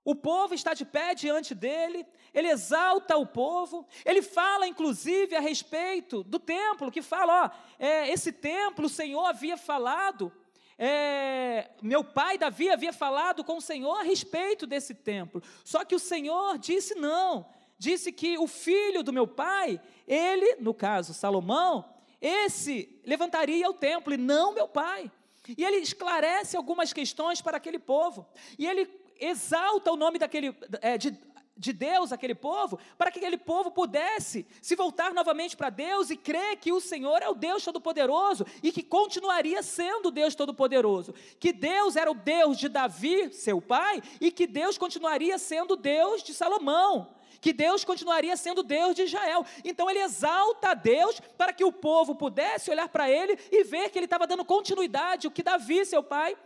O 0.04 0.14
povo 0.14 0.54
está 0.54 0.74
de 0.74 0.84
pé 0.84 1.14
diante 1.14 1.54
dele, 1.54 2.06
ele 2.32 2.48
exalta 2.48 3.16
o 3.16 3.26
povo, 3.26 3.86
ele 4.04 4.22
fala 4.22 4.66
inclusive 4.66 5.36
a 5.36 5.40
respeito 5.40 6.22
do 6.22 6.38
templo, 6.38 6.90
que 6.90 7.02
fala: 7.02 7.44
ó, 7.44 7.50
é, 7.78 8.08
esse 8.10 8.32
templo 8.32 8.86
o 8.86 8.90
Senhor 8.90 9.24
havia 9.24 9.56
falado, 9.56 10.32
é, 10.78 11.70
meu 11.82 12.02
pai 12.04 12.38
Davi 12.38 12.70
havia 12.70 12.92
falado 12.92 13.44
com 13.44 13.56
o 13.58 13.62
Senhor 13.62 13.96
a 13.98 14.02
respeito 14.02 14.66
desse 14.66 14.94
templo, 14.94 15.42
só 15.64 15.84
que 15.84 15.94
o 15.94 15.98
Senhor 15.98 16.56
disse 16.58 16.94
não, 16.94 17.46
disse 17.78 18.12
que 18.12 18.38
o 18.38 18.46
filho 18.46 19.02
do 19.02 19.12
meu 19.12 19.26
pai, 19.26 19.80
ele, 20.06 20.56
no 20.60 20.72
caso 20.72 21.12
Salomão, 21.12 21.84
esse 22.20 23.00
levantaria 23.04 23.68
o 23.68 23.74
templo 23.74 24.12
e 24.12 24.16
não 24.16 24.52
meu 24.52 24.66
pai. 24.66 25.10
E 25.56 25.64
ele 25.64 25.76
esclarece 25.76 26.56
algumas 26.56 26.92
questões 26.92 27.40
para 27.40 27.56
aquele 27.56 27.78
povo. 27.78 28.26
E 28.58 28.66
ele 28.66 28.86
exalta 29.18 29.92
o 29.92 29.96
nome 29.96 30.18
daquele, 30.18 30.54
é, 30.80 30.96
de, 30.96 31.18
de 31.56 31.72
Deus, 31.72 32.12
aquele 32.12 32.34
povo, 32.34 32.78
para 32.96 33.10
que 33.10 33.18
aquele 33.18 33.36
povo 33.36 33.70
pudesse 33.70 34.46
se 34.62 34.76
voltar 34.76 35.12
novamente 35.12 35.56
para 35.56 35.70
Deus 35.70 36.08
e 36.08 36.16
crer 36.16 36.56
que 36.56 36.72
o 36.72 36.80
Senhor 36.80 37.20
é 37.20 37.28
o 37.28 37.34
Deus 37.34 37.64
Todo-Poderoso 37.64 38.46
e 38.62 38.70
que 38.70 38.82
continuaria 38.82 39.62
sendo 39.62 40.06
o 40.06 40.10
Deus 40.12 40.34
Todo-Poderoso. 40.34 41.12
Que 41.40 41.52
Deus 41.52 41.96
era 41.96 42.10
o 42.10 42.14
Deus 42.14 42.56
de 42.56 42.68
Davi, 42.68 43.32
seu 43.32 43.60
pai, 43.60 44.00
e 44.20 44.30
que 44.30 44.46
Deus 44.46 44.78
continuaria 44.78 45.36
sendo 45.36 45.72
o 45.72 45.76
Deus 45.76 46.22
de 46.22 46.32
Salomão 46.32 47.18
que 47.40 47.52
Deus 47.52 47.84
continuaria 47.84 48.36
sendo 48.36 48.64
Deus 48.64 48.96
de 48.96 49.02
Israel. 49.02 49.44
Então 49.64 49.88
ele 49.88 50.00
exalta 50.00 50.70
a 50.70 50.74
Deus 50.74 51.20
para 51.36 51.52
que 51.52 51.64
o 51.64 51.72
povo 51.72 52.16
pudesse 52.16 52.68
olhar 52.68 52.88
para 52.88 53.08
ele 53.08 53.38
e 53.52 53.62
ver 53.64 53.90
que 53.90 53.98
ele 53.98 54.06
estava 54.06 54.26
dando 54.26 54.44
continuidade 54.44 55.28
o 55.28 55.30
que 55.30 55.42
Davi, 55.42 55.84
seu 55.84 56.02
pai, 56.02 56.36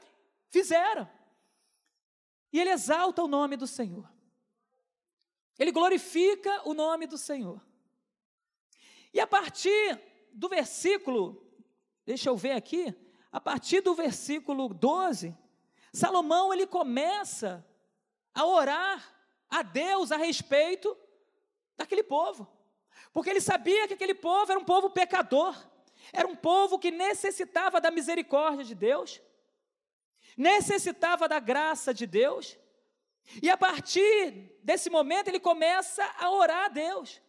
fizera. 0.51 1.11
E 2.53 2.61
ele 2.61 2.71
exalta 2.71 3.23
o 3.23 3.29
nome 3.29 3.57
do 3.57 3.67
Senhor. 3.67 4.09
Ele 5.59 5.73
glorifica 5.73 6.63
o 6.69 6.75
nome 6.75 7.07
do 7.07 7.17
Senhor. 7.17 7.61
E 9.13 9.21
a 9.21 9.27
partir 9.27 10.01
do 10.33 10.49
versículo, 10.49 11.43
deixa 12.05 12.29
eu 12.29 12.37
ver 12.37 12.53
aqui, 12.53 12.95
a 13.31 13.41
partir 13.41 13.81
do 13.81 13.95
versículo 13.95 14.73
12, 14.73 15.37
Salomão 15.93 16.53
ele 16.53 16.67
começa 16.67 17.65
a 18.35 18.47
orar 18.47 19.15
a 19.49 19.63
Deus 19.63 20.11
a 20.11 20.17
respeito 20.17 20.97
daquele 21.77 22.03
povo. 22.03 22.51
Porque 23.13 23.29
ele 23.29 23.41
sabia 23.41 23.87
que 23.87 23.95
aquele 23.95 24.15
povo 24.15 24.51
era 24.51 24.61
um 24.61 24.65
povo 24.65 24.91
pecador, 24.91 25.55
era 26.13 26.27
um 26.27 26.37
povo 26.37 26.79
que 26.79 26.91
necessitava 26.91 27.81
da 27.81 27.91
misericórdia 27.91 28.65
de 28.65 28.75
Deus, 28.75 29.21
necessitava 30.37 31.29
da 31.29 31.39
graça 31.39 31.93
de 31.93 32.07
Deus. 32.07 32.59
E 33.43 33.49
a 33.49 33.57
partir 33.57 34.59
desse 34.63 34.91
momento 34.91 35.29
ele 35.29 35.41
começa 35.41 36.05
a 36.19 36.31
orar 36.31 36.67
a 36.67 36.69
Deus. 36.69 37.21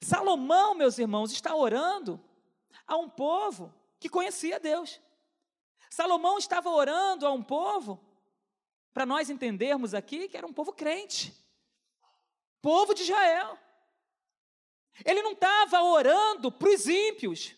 Salomão, 0.00 0.74
meus 0.74 0.98
irmãos, 0.98 1.32
está 1.32 1.54
orando 1.54 2.22
a 2.86 2.96
um 2.96 3.08
povo 3.08 3.74
que 3.98 4.08
conhecia 4.08 4.60
Deus. 4.60 5.00
Salomão 5.88 6.38
estava 6.38 6.68
orando 6.68 7.26
a 7.26 7.32
um 7.32 7.42
povo 7.42 8.04
para 8.92 9.06
nós 9.06 9.30
entendermos 9.30 9.94
aqui 9.94 10.28
que 10.28 10.36
era 10.36 10.46
um 10.46 10.52
povo 10.52 10.72
crente, 10.72 11.34
povo 12.60 12.94
de 12.94 13.02
Israel. 13.02 13.58
Ele 15.04 15.22
não 15.22 15.32
estava 15.32 15.82
orando 15.82 16.52
para 16.52 16.68
os 16.68 16.86
ímpios, 16.86 17.56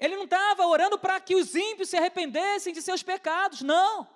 ele 0.00 0.16
não 0.16 0.24
estava 0.24 0.66
orando 0.66 0.98
para 0.98 1.20
que 1.20 1.36
os 1.36 1.54
ímpios 1.54 1.90
se 1.90 1.96
arrependessem 1.96 2.72
de 2.72 2.80
seus 2.80 3.02
pecados, 3.02 3.60
não. 3.60 4.08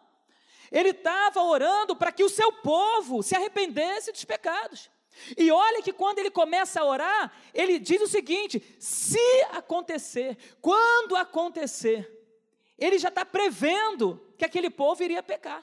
Ele 0.73 0.88
estava 0.91 1.43
orando 1.43 1.95
para 1.95 2.11
que 2.11 2.25
o 2.25 2.29
seu 2.29 2.50
povo 2.50 3.23
se 3.23 3.37
arrependesse 3.37 4.11
dos 4.11 4.25
pecados. 4.25 4.91
E 5.37 5.50
olha 5.53 5.83
que 5.83 5.93
quando 5.93 6.19
ele 6.19 6.31
começa 6.31 6.81
a 6.81 6.85
orar, 6.85 7.33
ele 7.53 7.79
diz 7.79 8.00
o 8.00 8.09
seguinte: 8.09 8.61
se 8.81 9.43
acontecer, 9.53 10.37
quando 10.61 11.14
acontecer, 11.14 12.11
ele 12.79 12.99
já 12.99 13.09
está 13.11 13.25
prevendo 13.25 14.21
que 14.37 14.45
aquele 14.45 14.71
povo 14.71 15.05
iria 15.05 15.23
pecar. 15.23 15.62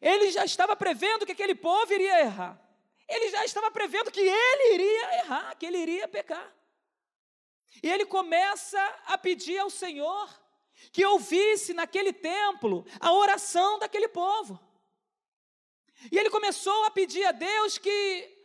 Ele 0.00 0.30
já 0.30 0.44
estava 0.44 0.76
prevendo 0.76 1.24
que 1.24 1.32
aquele 1.32 1.54
povo 1.54 1.92
iria 1.92 2.20
errar. 2.20 2.60
Ele 3.08 3.30
já 3.30 3.44
estava 3.44 3.70
prevendo 3.70 4.10
que 4.10 4.20
ele 4.20 4.74
iria 4.74 5.14
errar, 5.20 5.56
que 5.56 5.66
ele 5.66 5.78
iria 5.78 6.06
pecar. 6.06 6.52
E 7.80 7.88
ele 7.88 8.04
começa 8.04 8.80
a 9.06 9.16
pedir 9.16 9.58
ao 9.58 9.70
Senhor 9.70 10.28
que 10.90 11.04
ouvisse 11.04 11.72
naquele 11.72 12.12
templo 12.12 12.84
a 12.98 13.12
oração 13.12 13.78
daquele 13.78 14.08
povo. 14.08 14.58
E 16.10 16.18
ele 16.18 16.30
começou 16.30 16.84
a 16.84 16.90
pedir 16.90 17.24
a 17.24 17.32
Deus 17.32 17.78
que, 17.78 18.36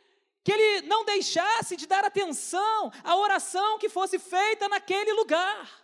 que 0.43 0.51
ele 0.51 0.81
não 0.87 1.03
deixasse 1.03 1.75
de 1.75 1.87
dar 1.87 2.05
atenção 2.05 2.91
à 3.03 3.15
oração 3.15 3.79
que 3.79 3.89
fosse 3.89 4.19
feita 4.19 4.69
naquele 4.69 5.13
lugar, 5.13 5.83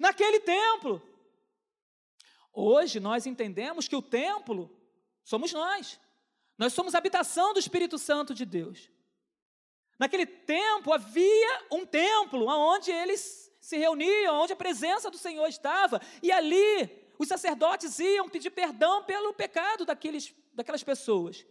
naquele 0.00 0.40
templo. 0.40 1.02
Hoje 2.50 2.98
nós 2.98 3.26
entendemos 3.26 3.86
que 3.86 3.94
o 3.94 4.00
templo 4.02 4.74
Somos 5.28 5.52
nós. 5.52 6.00
Nós 6.56 6.72
somos 6.72 6.94
habitação 6.94 7.52
do 7.52 7.60
Espírito 7.60 7.98
Santo 7.98 8.32
de 8.32 8.46
Deus. 8.46 8.88
Naquele 9.98 10.26
tempo 10.26 10.92
havia 10.92 11.66
um 11.72 11.84
templo 11.84 12.46
onde 12.46 12.90
eles 12.90 13.52
se 13.60 13.76
reuniam, 13.76 14.36
onde 14.36 14.52
a 14.52 14.56
presença 14.56 15.10
do 15.10 15.18
Senhor 15.18 15.46
estava, 15.46 16.00
e 16.22 16.30
ali 16.30 16.88
os 17.18 17.26
sacerdotes 17.26 17.98
iam 17.98 18.28
pedir 18.28 18.50
perdão 18.50 19.02
pelo 19.04 19.34
pecado 19.34 19.84
daqueles, 19.84 20.32
daquelas 20.54 20.84
pessoas. 20.84 21.44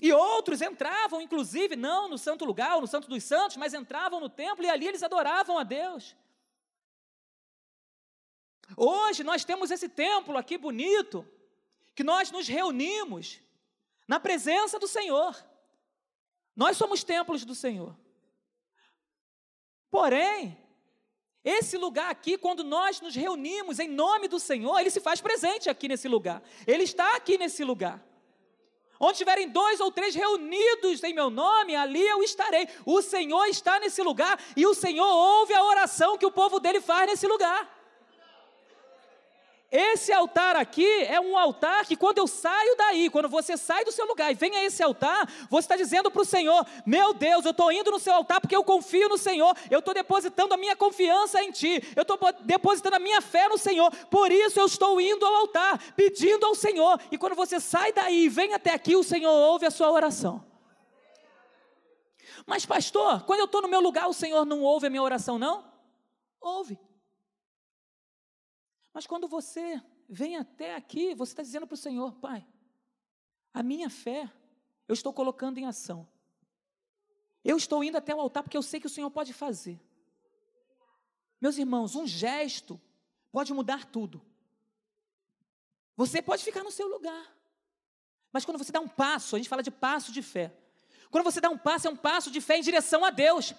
E 0.00 0.12
outros 0.12 0.62
entravam, 0.62 1.20
inclusive, 1.20 1.76
não 1.76 2.08
no 2.08 2.16
santo 2.16 2.44
lugar, 2.44 2.80
no 2.80 2.86
santo 2.86 3.08
dos 3.08 3.22
santos, 3.22 3.56
mas 3.56 3.74
entravam 3.74 4.20
no 4.20 4.30
templo 4.30 4.64
e 4.64 4.70
ali 4.70 4.86
eles 4.86 5.02
adoravam 5.02 5.58
a 5.58 5.64
Deus. 5.64 6.16
Hoje 8.76 9.24
nós 9.24 9.44
temos 9.44 9.70
esse 9.70 9.88
templo 9.88 10.38
aqui 10.38 10.56
bonito, 10.56 11.28
que 11.94 12.04
nós 12.04 12.30
nos 12.30 12.48
reunimos 12.48 13.40
na 14.10 14.18
presença 14.18 14.76
do 14.76 14.88
Senhor. 14.88 15.36
Nós 16.56 16.76
somos 16.76 17.04
templos 17.04 17.44
do 17.44 17.54
Senhor. 17.54 17.96
Porém, 19.88 20.58
esse 21.44 21.76
lugar 21.78 22.10
aqui, 22.10 22.36
quando 22.36 22.64
nós 22.64 23.00
nos 23.00 23.14
reunimos 23.14 23.78
em 23.78 23.88
nome 23.88 24.26
do 24.26 24.40
Senhor, 24.40 24.80
ele 24.80 24.90
se 24.90 24.98
faz 24.98 25.20
presente 25.20 25.70
aqui 25.70 25.86
nesse 25.86 26.08
lugar. 26.08 26.42
Ele 26.66 26.82
está 26.82 27.14
aqui 27.14 27.38
nesse 27.38 27.62
lugar. 27.62 28.04
Onde 28.98 29.18
tiverem 29.18 29.48
dois 29.48 29.78
ou 29.78 29.92
três 29.92 30.12
reunidos 30.12 31.04
em 31.04 31.14
meu 31.14 31.30
nome, 31.30 31.76
ali 31.76 32.04
eu 32.04 32.20
estarei. 32.24 32.68
O 32.84 33.00
Senhor 33.02 33.44
está 33.44 33.78
nesse 33.78 34.02
lugar 34.02 34.42
e 34.56 34.66
o 34.66 34.74
Senhor 34.74 35.06
ouve 35.06 35.54
a 35.54 35.64
oração 35.64 36.18
que 36.18 36.26
o 36.26 36.32
povo 36.32 36.58
dele 36.58 36.80
faz 36.80 37.08
nesse 37.08 37.28
lugar. 37.28 37.79
Esse 39.72 40.12
altar 40.12 40.56
aqui 40.56 41.04
é 41.04 41.20
um 41.20 41.38
altar 41.38 41.86
que, 41.86 41.94
quando 41.94 42.18
eu 42.18 42.26
saio 42.26 42.74
daí, 42.76 43.08
quando 43.08 43.28
você 43.28 43.56
sai 43.56 43.84
do 43.84 43.92
seu 43.92 44.04
lugar 44.04 44.32
e 44.32 44.34
vem 44.34 44.56
a 44.56 44.64
esse 44.64 44.82
altar, 44.82 45.32
você 45.48 45.66
está 45.66 45.76
dizendo 45.76 46.10
para 46.10 46.22
o 46.22 46.24
Senhor: 46.24 46.66
Meu 46.84 47.14
Deus, 47.14 47.44
eu 47.44 47.52
estou 47.52 47.70
indo 47.70 47.88
no 47.88 48.00
seu 48.00 48.12
altar 48.12 48.40
porque 48.40 48.56
eu 48.56 48.64
confio 48.64 49.08
no 49.08 49.16
Senhor, 49.16 49.56
eu 49.70 49.78
estou 49.78 49.94
depositando 49.94 50.54
a 50.54 50.56
minha 50.56 50.74
confiança 50.74 51.40
em 51.40 51.52
Ti, 51.52 51.80
eu 51.94 52.02
estou 52.02 52.18
depositando 52.40 52.96
a 52.96 52.98
minha 52.98 53.20
fé 53.20 53.48
no 53.48 53.56
Senhor, 53.56 53.94
por 54.06 54.32
isso 54.32 54.58
eu 54.58 54.66
estou 54.66 55.00
indo 55.00 55.24
ao 55.24 55.36
altar, 55.36 55.78
pedindo 55.94 56.44
ao 56.46 56.54
Senhor. 56.56 57.00
E 57.08 57.16
quando 57.16 57.36
você 57.36 57.60
sai 57.60 57.92
daí 57.92 58.24
e 58.24 58.28
vem 58.28 58.54
até 58.54 58.74
aqui, 58.74 58.96
o 58.96 59.04
Senhor 59.04 59.30
ouve 59.30 59.66
a 59.66 59.70
sua 59.70 59.92
oração. 59.92 60.44
Mas, 62.44 62.66
pastor, 62.66 63.22
quando 63.22 63.38
eu 63.38 63.44
estou 63.44 63.62
no 63.62 63.68
meu 63.68 63.80
lugar, 63.80 64.08
o 64.08 64.12
Senhor 64.12 64.44
não 64.44 64.62
ouve 64.62 64.88
a 64.88 64.90
minha 64.90 65.02
oração, 65.02 65.38
não? 65.38 65.64
Ouve. 66.40 66.76
Mas 69.00 69.06
quando 69.06 69.26
você 69.26 69.82
vem 70.06 70.36
até 70.36 70.74
aqui, 70.74 71.14
você 71.14 71.32
está 71.32 71.42
dizendo 71.42 71.66
para 71.66 71.72
o 71.72 71.78
Senhor, 71.78 72.12
Pai, 72.16 72.46
a 73.50 73.62
minha 73.62 73.88
fé, 73.88 74.30
eu 74.86 74.92
estou 74.92 75.10
colocando 75.10 75.56
em 75.56 75.64
ação. 75.64 76.06
Eu 77.42 77.56
estou 77.56 77.82
indo 77.82 77.96
até 77.96 78.14
o 78.14 78.20
altar 78.20 78.42
porque 78.42 78.58
eu 78.58 78.62
sei 78.62 78.78
que 78.78 78.86
o 78.86 78.90
Senhor 78.90 79.10
pode 79.10 79.32
fazer. 79.32 79.80
Meus 81.40 81.56
irmãos, 81.56 81.96
um 81.96 82.06
gesto 82.06 82.78
pode 83.32 83.54
mudar 83.54 83.86
tudo. 83.86 84.20
Você 85.96 86.20
pode 86.20 86.44
ficar 86.44 86.62
no 86.62 86.70
seu 86.70 86.86
lugar. 86.86 87.34
Mas 88.30 88.44
quando 88.44 88.58
você 88.58 88.70
dá 88.70 88.80
um 88.80 88.88
passo, 88.88 89.34
a 89.34 89.38
gente 89.38 89.48
fala 89.48 89.62
de 89.62 89.70
passo 89.70 90.12
de 90.12 90.20
fé. 90.20 90.54
Quando 91.10 91.24
você 91.24 91.40
dá 91.40 91.48
um 91.48 91.56
passo, 91.56 91.88
é 91.88 91.90
um 91.90 91.96
passo 91.96 92.30
de 92.30 92.42
fé 92.42 92.58
em 92.58 92.62
direção 92.62 93.02
a 93.02 93.08
Deus. 93.08 93.54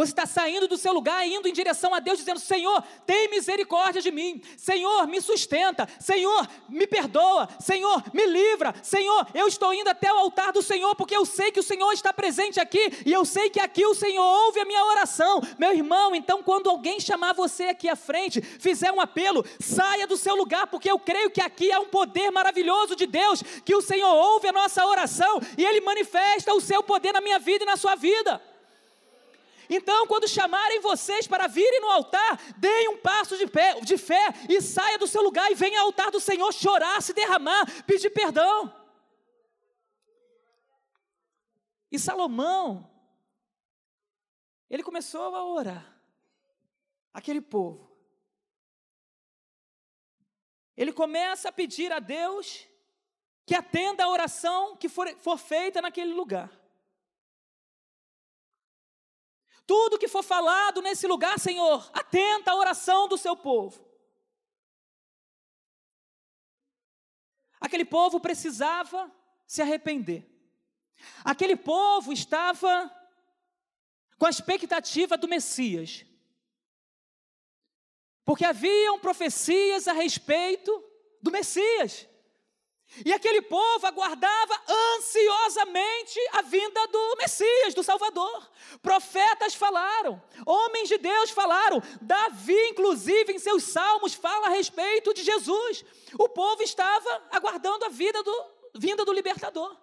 Você 0.00 0.12
está 0.12 0.24
saindo 0.24 0.66
do 0.66 0.78
seu 0.78 0.94
lugar, 0.94 1.28
indo 1.28 1.46
em 1.46 1.52
direção 1.52 1.94
a 1.94 2.00
Deus, 2.00 2.16
dizendo: 2.16 2.40
Senhor, 2.40 2.82
tem 3.04 3.28
misericórdia 3.28 4.00
de 4.00 4.10
mim. 4.10 4.40
Senhor, 4.56 5.06
me 5.06 5.20
sustenta. 5.20 5.86
Senhor, 5.98 6.48
me 6.70 6.86
perdoa. 6.86 7.46
Senhor, 7.60 8.02
me 8.10 8.24
livra. 8.24 8.74
Senhor, 8.82 9.26
eu 9.34 9.46
estou 9.46 9.74
indo 9.74 9.90
até 9.90 10.10
o 10.10 10.16
altar 10.16 10.54
do 10.54 10.62
Senhor, 10.62 10.96
porque 10.96 11.14
eu 11.14 11.26
sei 11.26 11.52
que 11.52 11.60
o 11.60 11.62
Senhor 11.62 11.92
está 11.92 12.14
presente 12.14 12.58
aqui 12.58 12.80
e 13.04 13.12
eu 13.12 13.26
sei 13.26 13.50
que 13.50 13.60
aqui 13.60 13.84
o 13.84 13.94
Senhor 13.94 14.24
ouve 14.24 14.60
a 14.60 14.64
minha 14.64 14.82
oração. 14.86 15.42
Meu 15.58 15.74
irmão, 15.74 16.14
então, 16.14 16.42
quando 16.42 16.70
alguém 16.70 16.98
chamar 16.98 17.34
você 17.34 17.64
aqui 17.64 17.86
à 17.86 17.94
frente, 17.94 18.40
fizer 18.40 18.90
um 18.90 19.02
apelo, 19.02 19.44
saia 19.58 20.06
do 20.06 20.16
seu 20.16 20.34
lugar, 20.34 20.66
porque 20.68 20.90
eu 20.90 20.98
creio 20.98 21.30
que 21.30 21.42
aqui 21.42 21.70
há 21.70 21.78
um 21.78 21.88
poder 21.88 22.30
maravilhoso 22.30 22.96
de 22.96 23.04
Deus, 23.04 23.42
que 23.66 23.74
o 23.74 23.82
Senhor 23.82 24.14
ouve 24.14 24.48
a 24.48 24.52
nossa 24.52 24.82
oração 24.86 25.42
e 25.58 25.62
Ele 25.62 25.82
manifesta 25.82 26.54
o 26.54 26.60
seu 26.62 26.82
poder 26.82 27.12
na 27.12 27.20
minha 27.20 27.38
vida 27.38 27.64
e 27.64 27.66
na 27.66 27.76
sua 27.76 27.96
vida. 27.96 28.40
Então, 29.72 30.04
quando 30.08 30.26
chamarem 30.26 30.80
vocês 30.80 31.28
para 31.28 31.46
virem 31.46 31.80
no 31.80 31.90
altar, 31.90 32.36
deem 32.56 32.88
um 32.88 32.98
passo 32.98 33.38
de, 33.38 33.46
pé, 33.46 33.80
de 33.80 33.96
fé 33.96 34.34
e 34.48 34.60
saia 34.60 34.98
do 34.98 35.06
seu 35.06 35.22
lugar 35.22 35.48
e 35.48 35.54
venha 35.54 35.78
ao 35.78 35.86
altar 35.86 36.10
do 36.10 36.18
Senhor 36.18 36.52
chorar, 36.52 37.00
se 37.00 37.14
derramar, 37.14 37.84
pedir 37.84 38.10
perdão. 38.10 38.74
E 41.88 42.00
Salomão, 42.00 42.90
ele 44.68 44.82
começou 44.82 45.36
a 45.36 45.44
orar, 45.44 45.96
aquele 47.14 47.40
povo. 47.40 47.96
Ele 50.76 50.92
começa 50.92 51.48
a 51.48 51.52
pedir 51.52 51.92
a 51.92 52.00
Deus 52.00 52.66
que 53.46 53.54
atenda 53.54 54.02
a 54.02 54.08
oração 54.08 54.76
que 54.76 54.88
for, 54.88 55.08
for 55.18 55.38
feita 55.38 55.80
naquele 55.80 56.12
lugar. 56.12 56.59
Tudo 59.70 60.00
que 60.00 60.08
for 60.08 60.24
falado 60.24 60.82
nesse 60.82 61.06
lugar, 61.06 61.38
Senhor, 61.38 61.88
atenta 61.92 62.50
à 62.50 62.56
oração 62.56 63.06
do 63.06 63.16
seu 63.16 63.36
povo. 63.36 63.88
Aquele 67.60 67.84
povo 67.84 68.18
precisava 68.18 69.08
se 69.46 69.62
arrepender. 69.62 70.28
Aquele 71.24 71.54
povo 71.54 72.12
estava 72.12 72.92
com 74.18 74.26
a 74.26 74.30
expectativa 74.30 75.16
do 75.16 75.28
Messias. 75.28 76.04
Porque 78.24 78.44
haviam 78.44 78.98
profecias 78.98 79.86
a 79.86 79.92
respeito 79.92 80.84
do 81.22 81.30
Messias. 81.30 82.08
E 83.04 83.12
aquele 83.12 83.40
povo 83.42 83.86
aguardava 83.86 84.60
ansiosamente 84.68 86.18
a 86.32 86.42
vinda 86.42 86.86
do 86.88 87.16
Messias, 87.16 87.72
do 87.72 87.82
Salvador. 87.82 88.50
Profetas 88.82 89.54
falaram, 89.54 90.20
homens 90.44 90.88
de 90.88 90.98
Deus 90.98 91.30
falaram, 91.30 91.80
Davi, 92.02 92.68
inclusive, 92.70 93.32
em 93.32 93.38
seus 93.38 93.62
salmos, 93.64 94.14
fala 94.14 94.48
a 94.48 94.50
respeito 94.50 95.14
de 95.14 95.22
Jesus. 95.22 95.84
O 96.18 96.28
povo 96.28 96.62
estava 96.62 97.22
aguardando 97.30 97.84
a 97.84 97.88
vida 97.88 98.22
do, 98.22 98.44
vinda 98.74 99.04
do 99.04 99.12
libertador. 99.12 99.76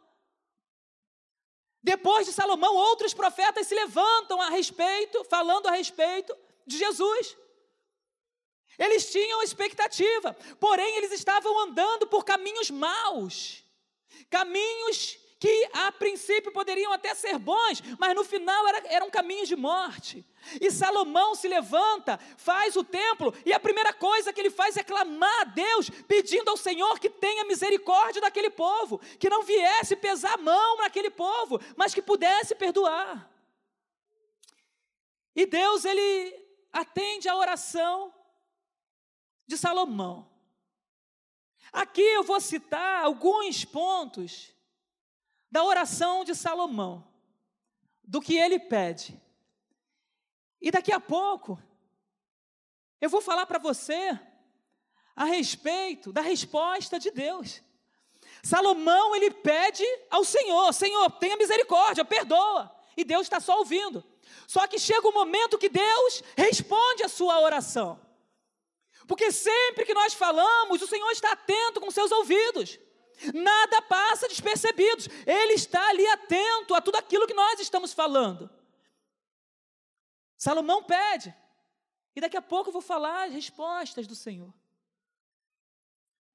Depois 1.82 2.28
de 2.28 2.34
Salomão, 2.34 2.76
outros 2.76 3.14
profetas 3.14 3.68
se 3.68 3.74
levantam 3.74 4.42
a 4.42 4.50
respeito, 4.50 5.24
falando 5.24 5.68
a 5.68 5.72
respeito 5.72 6.36
de 6.66 6.78
Jesus. 6.78 7.38
Eles 8.78 9.12
tinham 9.12 9.42
expectativa, 9.42 10.34
porém 10.60 10.98
eles 10.98 11.12
estavam 11.12 11.60
andando 11.60 12.06
por 12.08 12.24
caminhos 12.24 12.70
maus, 12.70 13.64
caminhos 14.30 15.18
que 15.40 15.70
a 15.72 15.92
princípio 15.92 16.52
poderiam 16.52 16.92
até 16.92 17.14
ser 17.14 17.38
bons, 17.38 17.82
mas 18.00 18.16
no 18.16 18.24
final 18.24 18.68
era, 18.68 18.88
eram 18.88 19.10
caminhos 19.10 19.48
de 19.48 19.56
morte. 19.56 20.26
E 20.60 20.72
Salomão 20.72 21.36
se 21.36 21.48
levanta, 21.48 22.20
faz 22.38 22.76
o 22.76 22.84
templo, 22.84 23.34
e 23.46 23.54
a 23.54 23.60
primeira 23.60 23.94
coisa 23.94 24.34
que 24.34 24.42
ele 24.42 24.50
faz 24.50 24.78
é 24.78 24.84
clamar 24.84 25.42
a 25.42 25.44
Deus, 25.44 25.90
pedindo 26.08 26.50
ao 26.50 26.58
Senhor 26.58 27.00
que 27.00 27.10
tenha 27.10 27.46
misericórdia 27.46 28.22
daquele 28.22 28.50
povo, 28.50 29.00
que 29.20 29.30
não 29.30 29.44
viesse 29.44 29.96
pesar 29.96 30.34
a 30.34 30.38
mão 30.38 30.78
naquele 30.78 31.10
povo, 31.10 31.60
mas 31.76 31.94
que 31.94 32.02
pudesse 32.02 32.56
perdoar. 32.56 33.30
E 35.36 35.46
Deus, 35.46 35.86
ele 35.86 36.36
atende 36.74 37.30
a 37.30 37.36
oração 37.36 38.12
de 39.48 39.58
Salomão. 39.58 40.30
Aqui 41.72 42.02
eu 42.02 42.24
vou 42.24 42.40
citar 42.40 43.04
alguns 43.04 43.66
pontos 43.66 44.54
da 45.50 45.64
oração 45.64 46.24
de 46.24 46.36
Salomão, 46.36 47.08
do 48.04 48.22
que 48.22 48.38
ele 48.38 48.60
pede. 48.60 49.20
E 50.62 50.70
daqui 50.70 50.92
a 50.92 51.00
pouco, 51.00 51.62
eu 53.00 53.10
vou 53.10 53.22
falar 53.22 53.46
para 53.46 53.60
você 53.60 54.20
a 55.16 55.26
respeito 55.26 56.12
da 56.12 56.22
resposta 56.22 57.00
de 57.00 57.12
Deus. 57.12 57.62
Salomão, 58.44 59.16
ele 59.16 59.32
pede 59.32 59.84
ao 60.10 60.24
Senhor: 60.24 60.74
Senhor, 60.74 61.10
tenha 61.12 61.38
misericórdia, 61.38 62.06
perdoa. 62.06 62.76
E 62.96 63.04
Deus 63.04 63.24
está 63.24 63.40
só 63.40 63.60
ouvindo. 63.60 64.04
Só 64.48 64.66
que 64.68 64.80
chega 64.80 65.06
o 65.06 65.12
um 65.12 65.14
momento 65.14 65.58
que 65.58 65.70
Deus 65.70 66.24
responde 66.36 67.04
a 67.04 67.10
sua 67.10 67.40
oração. 67.40 68.00
Porque 69.08 69.32
sempre 69.32 69.86
que 69.86 69.94
nós 69.94 70.14
falamos, 70.14 70.82
o 70.82 70.88
Senhor 70.88 71.10
está 71.12 71.32
atento 71.32 71.80
com 71.80 71.90
seus 71.90 72.12
ouvidos. 72.12 72.78
Nada 73.34 73.82
passa 73.82 74.28
despercebido. 74.28 75.04
Ele 75.26 75.54
está 75.54 75.88
ali 75.90 76.06
atento 76.08 76.76
a 76.76 76.82
tudo 76.82 76.98
aquilo 76.98 77.26
que 77.26 77.34
nós 77.34 77.60
estamos 77.60 77.94
falando. 77.94 78.50
Salomão 80.38 80.84
pede. 80.84 81.34
E 82.16 82.22
daqui 82.22 82.36
a 82.36 82.42
pouco 82.42 82.70
eu 82.70 82.74
vou 82.74 82.82
falar 82.82 83.28
as 83.28 83.34
respostas 83.34 84.06
do 84.06 84.16
Senhor. 84.16 84.54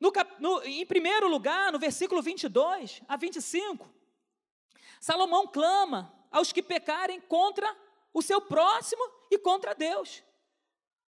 No, 0.00 0.12
no, 0.40 0.62
em 0.64 0.87
primeiro 0.87 1.28
lugar, 1.28 1.70
no 1.70 1.78
versículo 1.78 2.22
22 2.22 3.02
a 3.06 3.16
25, 3.16 3.88
Salomão 5.00 5.46
clama 5.46 6.12
aos 6.30 6.52
que 6.52 6.62
pecarem 6.62 7.20
contra 7.20 7.76
o 8.12 8.22
seu 8.22 8.40
próximo 8.40 9.02
e 9.30 9.38
contra 9.38 9.74
Deus. 9.74 10.24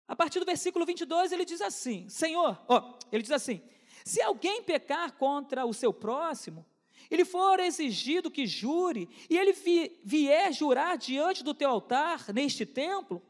A 0.09 0.17
partir 0.17 0.41
do 0.41 0.47
versículo 0.47 0.87
22, 0.87 1.31
ele 1.31 1.45
diz 1.45 1.61
assim: 1.61 2.09
Senhor, 2.09 2.59
ó, 2.67 2.99
ele 3.13 3.23
diz 3.23 3.31
assim: 3.31 3.61
se 4.05 4.23
alguém 4.23 4.63
pecar 4.63 5.13
contra 5.13 5.67
o 5.67 5.75
seu 5.75 5.93
próximo, 5.93 6.65
ele 7.11 7.27
for 7.27 7.61
exigido 7.61 8.31
que 8.31 8.47
jure, 8.47 9.07
e 9.29 9.37
ele 9.37 9.53
vier 10.03 10.53
jurar 10.53 10.97
diante 10.97 11.45
do 11.45 11.53
teu 11.53 11.69
altar, 11.69 12.33
neste 12.33 12.65
templo, 12.65 13.23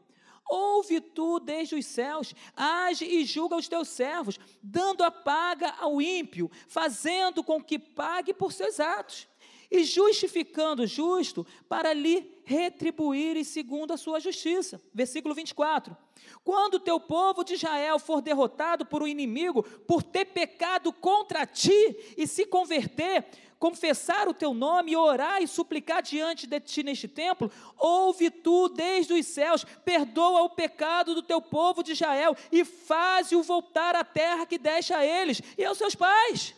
ouve 0.49 0.99
tu 0.99 1.39
desde 1.39 1.75
os 1.75 1.85
céus, 1.85 2.33
age 2.55 3.05
e 3.05 3.23
julga 3.25 3.55
os 3.55 3.67
teus 3.67 3.89
servos, 3.89 4.39
dando 4.63 5.03
a 5.03 5.11
paga 5.11 5.75
ao 5.79 6.01
ímpio, 6.01 6.49
fazendo 6.67 7.43
com 7.43 7.61
que 7.61 7.77
pague 7.77 8.33
por 8.33 8.51
seus 8.51 8.79
atos, 8.79 9.27
e 9.71 9.83
justificando 9.83 10.87
justo 10.87 11.45
para 11.67 11.93
lhe 11.93 12.39
retribuir 12.43 13.43
segundo 13.45 13.93
a 13.93 13.97
sua 13.97 14.19
justiça. 14.19 14.81
Versículo 14.93 15.35
24. 15.35 15.95
Quando 16.43 16.75
o 16.75 16.79
teu 16.79 16.99
povo 16.99 17.43
de 17.43 17.53
Israel 17.53 17.99
for 17.99 18.21
derrotado 18.21 18.85
por 18.85 19.03
um 19.03 19.07
inimigo, 19.07 19.61
por 19.61 20.01
ter 20.01 20.25
pecado 20.25 20.91
contra 20.91 21.45
ti 21.45 21.95
e 22.17 22.25
se 22.25 22.45
converter, 22.45 23.25
confessar 23.59 24.27
o 24.27 24.33
teu 24.33 24.53
nome, 24.53 24.95
orar 24.95 25.43
e 25.43 25.47
suplicar 25.47 26.01
diante 26.01 26.47
de 26.47 26.59
ti 26.59 26.81
neste 26.81 27.07
templo, 27.07 27.51
ouve 27.77 28.31
tu 28.31 28.69
desde 28.69 29.13
os 29.13 29.25
céus, 29.27 29.65
perdoa 29.83 30.43
o 30.43 30.49
pecado 30.49 31.13
do 31.13 31.21
teu 31.21 31.41
povo 31.41 31.83
de 31.83 31.91
Israel 31.91 32.35
e 32.51 32.63
faze-o 32.63 33.43
voltar 33.43 33.95
à 33.95 34.03
terra 34.03 34.45
que 34.45 34.57
deixa 34.57 34.97
a 34.97 35.05
eles 35.05 35.41
e 35.57 35.65
aos 35.65 35.77
seus 35.77 35.93
pais. 35.93 36.55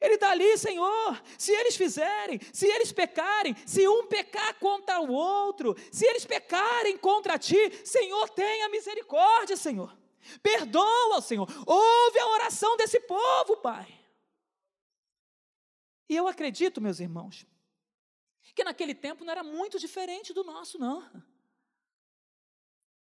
Ele 0.00 0.14
está 0.14 0.30
ali, 0.30 0.56
Senhor. 0.58 1.22
Se 1.38 1.52
eles 1.52 1.76
fizerem, 1.76 2.40
se 2.52 2.66
eles 2.66 2.92
pecarem, 2.92 3.56
se 3.66 3.86
um 3.88 4.06
pecar 4.06 4.58
contra 4.58 5.00
o 5.00 5.10
outro, 5.10 5.74
se 5.90 6.06
eles 6.06 6.24
pecarem 6.24 6.98
contra 6.98 7.38
ti, 7.38 7.56
Senhor, 7.84 8.28
tenha 8.30 8.68
misericórdia, 8.68 9.56
Senhor. 9.56 9.96
Perdoa, 10.42 11.20
Senhor. 11.20 11.48
Ouve 11.66 12.18
a 12.18 12.26
oração 12.28 12.76
desse 12.76 13.00
povo, 13.00 13.56
Pai. 13.58 13.86
E 16.08 16.14
eu 16.14 16.28
acredito, 16.28 16.80
meus 16.80 17.00
irmãos, 17.00 17.46
que 18.54 18.64
naquele 18.64 18.94
tempo 18.94 19.24
não 19.24 19.32
era 19.32 19.42
muito 19.42 19.78
diferente 19.78 20.32
do 20.32 20.44
nosso, 20.44 20.78
não. 20.78 21.02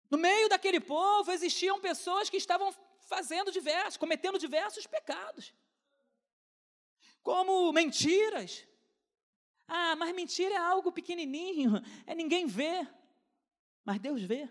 No 0.10 0.18
meio 0.18 0.50
daquele 0.50 0.80
povo 0.80 1.32
existiam 1.32 1.80
pessoas 1.80 2.30
que 2.30 2.38
estavam 2.38 2.74
fazendo 3.00 3.52
diversos, 3.52 3.98
cometendo 3.98 4.38
diversos 4.38 4.86
pecados. 4.86 5.54
Como 7.22 7.72
mentiras. 7.72 8.68
Ah, 9.68 9.96
mas 9.96 10.14
mentira 10.14 10.54
é 10.56 10.58
algo 10.58 10.92
pequenininho, 10.92 11.82
é 12.06 12.14
ninguém 12.14 12.46
vê. 12.46 12.88
Mas 13.86 14.00
Deus 14.00 14.22
vê. 14.22 14.50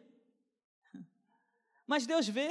Mas 1.87 2.07
Deus 2.07 2.27
vê. 2.27 2.51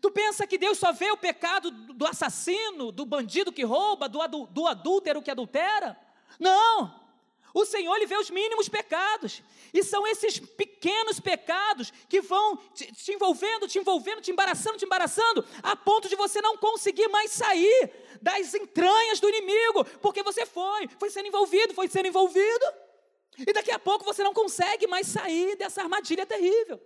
Tu 0.00 0.10
pensa 0.10 0.46
que 0.46 0.58
Deus 0.58 0.78
só 0.78 0.92
vê 0.92 1.10
o 1.10 1.16
pecado 1.16 1.70
do 1.70 2.06
assassino, 2.06 2.92
do 2.92 3.06
bandido 3.06 3.52
que 3.52 3.64
rouba, 3.64 4.08
do, 4.08 4.46
do 4.46 4.66
adúltero 4.66 5.22
que 5.22 5.30
adultera? 5.30 5.98
Não! 6.38 6.99
O 7.52 7.64
Senhor 7.64 7.94
ele 7.96 8.06
vê 8.06 8.16
os 8.16 8.30
mínimos 8.30 8.68
pecados. 8.68 9.42
E 9.72 9.82
são 9.82 10.06
esses 10.06 10.38
pequenos 10.38 11.20
pecados 11.20 11.92
que 12.08 12.20
vão 12.20 12.56
te, 12.74 12.92
te, 12.92 13.12
envolvendo, 13.12 13.66
te 13.66 13.78
envolvendo, 13.78 14.20
te 14.20 14.30
embaraçando, 14.30 14.78
te 14.78 14.84
embaraçando, 14.84 15.44
a 15.62 15.76
ponto 15.76 16.08
de 16.08 16.16
você 16.16 16.40
não 16.40 16.56
conseguir 16.56 17.08
mais 17.08 17.30
sair 17.32 17.92
das 18.20 18.54
entranhas 18.54 19.20
do 19.20 19.28
inimigo, 19.28 19.84
porque 20.00 20.22
você 20.22 20.46
foi, 20.46 20.88
foi 20.98 21.10
sendo 21.10 21.28
envolvido, 21.28 21.74
foi 21.74 21.88
sendo 21.88 22.06
envolvido. 22.06 22.66
E 23.38 23.52
daqui 23.52 23.70
a 23.70 23.78
pouco 23.78 24.04
você 24.04 24.22
não 24.22 24.34
consegue 24.34 24.86
mais 24.86 25.06
sair 25.06 25.56
dessa 25.56 25.82
armadilha 25.82 26.26
terrível. 26.26 26.80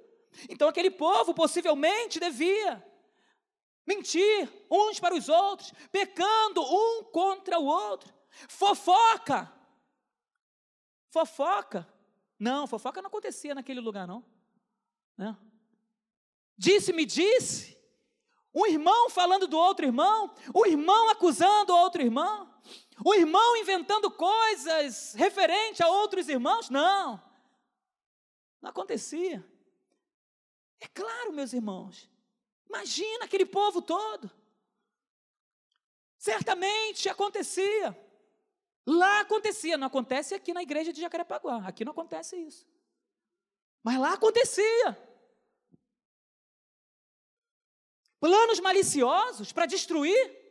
Então 0.48 0.68
aquele 0.68 0.90
povo 0.90 1.34
possivelmente 1.34 2.20
devia 2.20 2.84
mentir 3.86 4.48
uns 4.70 4.98
para 4.98 5.14
os 5.14 5.28
outros, 5.28 5.72
pecando 5.92 6.62
um 6.62 7.04
contra 7.04 7.58
o 7.58 7.66
outro. 7.66 8.12
Fofoca. 8.48 9.52
Fofoca. 11.14 11.86
Não, 12.36 12.66
fofoca 12.66 13.00
não 13.00 13.06
acontecia 13.06 13.54
naquele 13.54 13.78
lugar, 13.78 14.04
não. 14.04 14.24
não. 15.16 15.38
Disse-me, 16.58 17.06
disse. 17.06 17.78
Um 18.52 18.66
irmão 18.66 19.08
falando 19.08 19.46
do 19.46 19.56
outro 19.56 19.86
irmão, 19.86 20.34
o 20.52 20.66
irmão 20.66 21.10
acusando 21.10 21.72
o 21.72 21.76
outro 21.76 22.02
irmão, 22.02 22.52
o 23.04 23.14
irmão 23.14 23.56
inventando 23.56 24.10
coisas 24.10 25.14
referente 25.14 25.84
a 25.84 25.88
outros 25.88 26.28
irmãos. 26.28 26.68
Não. 26.68 27.22
Não 28.60 28.70
acontecia. 28.70 29.48
É 30.80 30.88
claro, 30.88 31.32
meus 31.32 31.52
irmãos. 31.52 32.10
Imagina 32.68 33.24
aquele 33.24 33.46
povo 33.46 33.80
todo. 33.80 34.28
Certamente 36.18 37.08
acontecia. 37.08 37.96
Lá 38.86 39.20
acontecia, 39.20 39.78
não 39.78 39.86
acontece 39.86 40.34
aqui 40.34 40.52
na 40.52 40.62
igreja 40.62 40.92
de 40.92 41.00
Jacarepaguá. 41.00 41.66
Aqui 41.66 41.84
não 41.84 41.92
acontece 41.92 42.36
isso. 42.36 42.66
Mas 43.82 43.98
lá 43.98 44.12
acontecia. 44.12 44.98
Planos 48.20 48.60
maliciosos 48.60 49.52
para 49.52 49.66
destruir. 49.66 50.42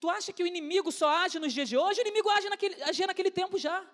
Tu 0.00 0.08
acha 0.08 0.32
que 0.32 0.42
o 0.42 0.46
inimigo 0.46 0.90
só 0.90 1.08
age 1.08 1.38
nos 1.38 1.52
dias 1.52 1.68
de 1.68 1.76
hoje? 1.76 2.00
O 2.00 2.02
inimigo 2.02 2.28
age 2.30 2.48
naquele, 2.48 2.82
agia 2.82 3.06
naquele 3.06 3.30
tempo 3.30 3.58
já. 3.58 3.84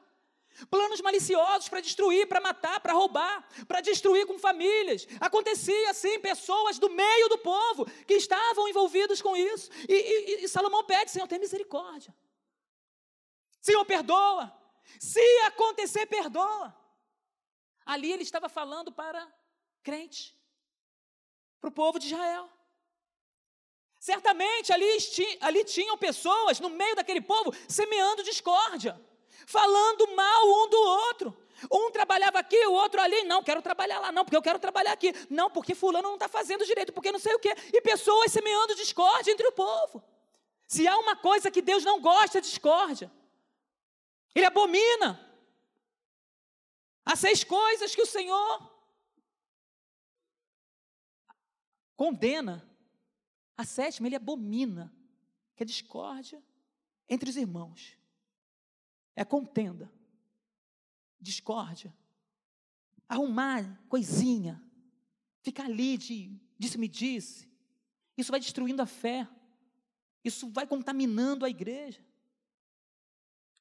Planos 0.71 1.01
maliciosos 1.01 1.69
para 1.69 1.81
destruir, 1.81 2.27
para 2.27 2.41
matar, 2.41 2.81
para 2.81 2.95
roubar, 2.95 3.47
para 3.69 3.81
destruir 3.81 4.27
com 4.27 4.39
famílias. 4.39 5.07
Acontecia 5.21 5.91
assim, 5.91 6.19
pessoas 6.21 6.79
do 6.79 6.89
meio 6.89 7.29
do 7.29 7.39
povo 7.39 7.85
que 8.07 8.15
estavam 8.15 8.69
envolvidos 8.69 9.21
com 9.21 9.37
isso. 9.37 9.71
E, 9.89 9.93
e, 9.93 10.45
e 10.45 10.49
Salomão 10.49 10.85
pede: 10.85 11.11
Senhor, 11.11 11.27
tem 11.27 11.39
misericórdia. 11.39 12.15
Senhor, 13.67 13.85
perdoa. 13.85 14.45
Se 15.01 15.27
acontecer, 15.51 16.07
perdoa. 16.07 16.75
Ali 17.85 18.13
ele 18.13 18.23
estava 18.23 18.49
falando 18.49 18.93
para 18.93 19.21
crente, 19.83 20.37
para 21.61 21.69
o 21.69 21.73
povo 21.73 21.99
de 21.99 22.07
Israel. 22.07 22.49
Certamente 23.99 24.73
ali, 24.73 24.89
ali 25.41 25.65
tinham 25.65 25.97
pessoas 25.99 26.61
no 26.61 26.71
meio 26.71 26.95
daquele 26.95 27.21
povo 27.21 27.53
semeando 27.69 28.23
discórdia 28.23 28.95
falando 29.47 30.15
mal 30.15 30.43
um 30.45 30.69
do 30.69 30.77
outro. 30.77 31.37
Um 31.73 31.91
trabalhava 31.91 32.39
aqui, 32.39 32.67
o 32.67 32.73
outro 32.73 33.01
ali. 33.01 33.23
Não, 33.25 33.43
quero 33.43 33.63
trabalhar 33.63 33.99
lá, 33.99 34.13
não, 34.13 34.25
porque 34.25 34.37
eu 34.37 34.43
quero 34.43 34.59
trabalhar 34.59 34.93
aqui. 34.93 35.15
Não, 35.31 35.51
porque 35.51 35.75
fulano 35.75 36.09
não 36.09 36.15
está 36.15 36.29
fazendo 36.29 36.65
direito, 36.67 36.93
porque 36.93 37.11
não 37.11 37.19
sei 37.19 37.35
o 37.35 37.39
quê. 37.39 37.55
E 37.73 37.81
pessoas 37.81 38.31
semeando 38.31 38.75
discórdia 38.75 39.33
entre 39.33 39.47
o 39.47 39.53
povo. 39.53 40.03
Se 40.67 40.87
há 40.87 40.99
uma 40.99 41.17
coisa 41.17 41.51
que 41.51 41.63
Deus 41.63 41.85
não 41.85 42.01
gosta, 42.01 42.39
é 42.39 42.41
discórdia. 42.41 43.11
Ele 44.37 44.45
abomina. 44.45 45.21
Há 47.05 47.17
seis 47.17 47.43
coisas 47.43 47.95
que 47.95 48.03
o 48.03 48.07
Senhor 48.07 48.73
condena. 51.97 52.65
A 53.57 53.65
sétima, 53.65 54.07
ele 54.07 54.17
abomina, 54.17 54.95
que 55.57 55.63
é 55.63 55.67
discórdia 55.67 56.43
entre 57.09 57.31
os 57.31 57.37
irmãos 57.37 57.97
é 59.17 59.25
contenda, 59.25 59.91
discórdia, 61.19 61.97
arrumar 63.09 63.83
coisinha, 63.89 64.63
ficar 65.41 65.65
ali 65.65 65.97
de 65.97 66.39
disse-me 66.59 66.87
disse. 66.87 67.49
Isso 68.17 68.31
vai 68.31 68.39
destruindo 68.39 68.83
a 68.83 68.87
fé. 68.87 69.27
Isso 70.23 70.49
vai 70.51 70.67
contaminando 70.67 71.45
a 71.45 71.51
igreja. 71.51 72.05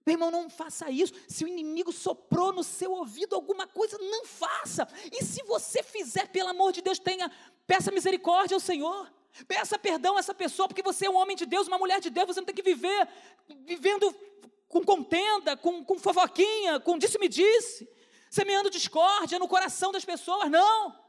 Meu 0.05 0.13
irmão, 0.13 0.29
não 0.29 0.49
faça 0.49 0.89
isso. 0.91 1.13
Se 1.27 1.43
o 1.43 1.47
inimigo 1.47 1.91
soprou 1.91 2.53
no 2.53 2.63
seu 2.63 2.91
ouvido 2.91 3.33
alguma 3.33 3.65
coisa, 3.65 3.97
não 3.97 4.23
faça. 4.23 4.87
E 5.11 5.23
se 5.23 5.41
você 5.43 5.81
fizer, 5.81 6.27
pelo 6.27 6.49
amor 6.49 6.71
de 6.71 6.81
Deus, 6.81 6.99
tenha, 6.99 7.31
peça 7.65 7.91
misericórdia 7.91 8.55
ao 8.55 8.59
Senhor. 8.59 9.11
Peça 9.47 9.79
perdão 9.79 10.15
a 10.15 10.19
essa 10.19 10.33
pessoa, 10.33 10.67
porque 10.67 10.83
você 10.83 11.07
é 11.07 11.09
um 11.09 11.15
homem 11.15 11.35
de 11.35 11.45
Deus, 11.45 11.67
uma 11.67 11.77
mulher 11.77 11.99
de 11.99 12.09
Deus, 12.09 12.27
você 12.27 12.39
não 12.39 12.45
tem 12.45 12.55
que 12.55 12.61
viver 12.61 13.07
vivendo 13.65 14.15
com 14.69 14.83
contenda, 14.83 15.57
com, 15.57 15.83
com 15.83 15.97
fofoquinha, 15.97 16.79
com 16.79 16.97
disse-me-disse, 16.97 17.89
semeando 18.29 18.69
discórdia 18.69 19.39
no 19.39 19.47
coração 19.47 19.91
das 19.91 20.05
pessoas. 20.05 20.49
Não! 20.49 21.03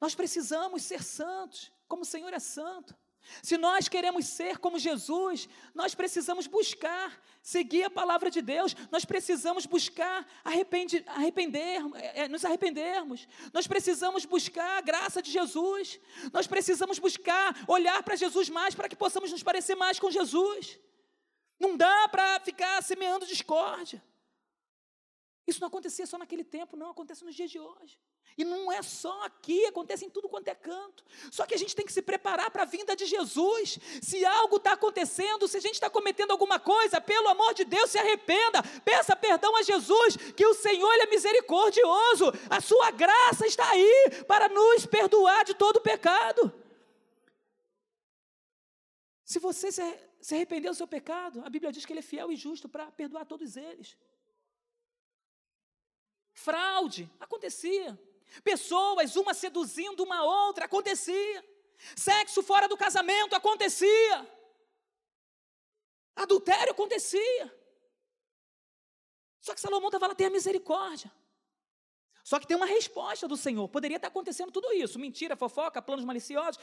Nós 0.00 0.14
precisamos 0.14 0.82
ser 0.82 1.02
santos, 1.02 1.72
como 1.88 2.02
o 2.02 2.06
Senhor 2.06 2.32
é 2.32 2.38
santo. 2.38 2.94
Se 3.42 3.56
nós 3.58 3.88
queremos 3.88 4.26
ser 4.26 4.58
como 4.58 4.78
Jesus, 4.78 5.48
nós 5.74 5.94
precisamos 5.94 6.46
buscar, 6.46 7.20
seguir 7.42 7.84
a 7.84 7.90
palavra 7.90 8.30
de 8.30 8.40
Deus, 8.40 8.74
nós 8.90 9.04
precisamos 9.04 9.66
buscar 9.66 10.26
arrepender, 10.44 11.04
arrepender 11.06 11.80
é, 11.94 12.22
é, 12.22 12.28
nos 12.28 12.44
arrependermos, 12.44 13.28
nós 13.52 13.66
precisamos 13.66 14.24
buscar 14.24 14.78
a 14.78 14.80
graça 14.80 15.22
de 15.22 15.30
Jesus, 15.30 16.00
nós 16.32 16.46
precisamos 16.46 16.98
buscar 16.98 17.56
olhar 17.66 18.02
para 18.02 18.16
Jesus 18.16 18.48
mais 18.48 18.74
para 18.74 18.88
que 18.88 18.96
possamos 18.96 19.30
nos 19.30 19.42
parecer 19.42 19.74
mais 19.74 19.98
com 19.98 20.10
Jesus. 20.10 20.78
Não 21.60 21.76
dá 21.76 22.08
para 22.08 22.40
ficar 22.40 22.82
semeando 22.82 23.26
discórdia. 23.26 24.02
Isso 25.48 25.62
não 25.62 25.68
acontecia 25.68 26.06
só 26.06 26.18
naquele 26.18 26.44
tempo, 26.44 26.76
não, 26.76 26.90
acontece 26.90 27.24
nos 27.24 27.34
dias 27.34 27.50
de 27.50 27.58
hoje. 27.58 27.98
E 28.36 28.44
não 28.44 28.70
é 28.70 28.82
só 28.82 29.22
aqui, 29.22 29.64
acontece 29.64 30.04
em 30.04 30.10
tudo 30.10 30.28
quanto 30.28 30.46
é 30.48 30.54
canto. 30.54 31.02
Só 31.30 31.46
que 31.46 31.54
a 31.54 31.56
gente 31.56 31.74
tem 31.74 31.86
que 31.86 31.92
se 31.92 32.02
preparar 32.02 32.50
para 32.50 32.64
a 32.64 32.66
vinda 32.66 32.94
de 32.94 33.06
Jesus. 33.06 33.78
Se 34.02 34.26
algo 34.26 34.56
está 34.56 34.72
acontecendo, 34.74 35.48
se 35.48 35.56
a 35.56 35.60
gente 35.60 35.72
está 35.72 35.88
cometendo 35.88 36.32
alguma 36.32 36.60
coisa, 36.60 37.00
pelo 37.00 37.28
amor 37.28 37.54
de 37.54 37.64
Deus, 37.64 37.88
se 37.90 37.98
arrependa, 37.98 38.62
peça 38.84 39.16
perdão 39.16 39.56
a 39.56 39.62
Jesus, 39.62 40.18
que 40.36 40.44
o 40.44 40.52
Senhor 40.52 40.92
é 41.00 41.06
misericordioso, 41.06 42.26
a 42.50 42.60
sua 42.60 42.90
graça 42.90 43.46
está 43.46 43.66
aí 43.70 44.22
para 44.26 44.50
nos 44.50 44.84
perdoar 44.84 45.46
de 45.46 45.54
todo 45.54 45.80
pecado. 45.80 46.52
Se 49.24 49.38
você 49.38 49.72
se 49.72 50.34
arrependeu 50.34 50.72
do 50.72 50.76
seu 50.76 50.86
pecado, 50.86 51.42
a 51.42 51.48
Bíblia 51.48 51.72
diz 51.72 51.86
que 51.86 51.92
ele 51.94 52.00
é 52.00 52.02
fiel 52.02 52.30
e 52.30 52.36
justo 52.36 52.68
para 52.68 52.90
perdoar 52.90 53.24
todos 53.24 53.56
eles. 53.56 53.96
Fraude, 56.44 57.10
acontecia. 57.18 57.98
Pessoas, 58.44 59.16
uma 59.16 59.34
seduzindo 59.34 60.04
uma 60.04 60.22
outra, 60.22 60.66
acontecia. 60.66 61.44
Sexo 61.96 62.42
fora 62.42 62.68
do 62.68 62.76
casamento, 62.76 63.34
acontecia. 63.34 64.16
Adultério 66.14 66.72
acontecia. 66.72 67.44
Só 69.40 69.52
que 69.52 69.60
Salomão 69.60 69.88
estava 69.88 70.06
lá, 70.06 70.14
tem 70.14 70.28
a 70.28 70.30
misericórdia. 70.30 71.10
Só 72.22 72.38
que 72.38 72.46
tem 72.46 72.56
uma 72.56 72.66
resposta 72.66 73.26
do 73.26 73.36
Senhor. 73.36 73.68
Poderia 73.68 73.96
estar 73.96 74.08
acontecendo 74.08 74.52
tudo 74.52 74.72
isso: 74.72 74.98
mentira, 74.98 75.34
fofoca, 75.34 75.82
planos 75.82 76.04
maliciosos, 76.04 76.60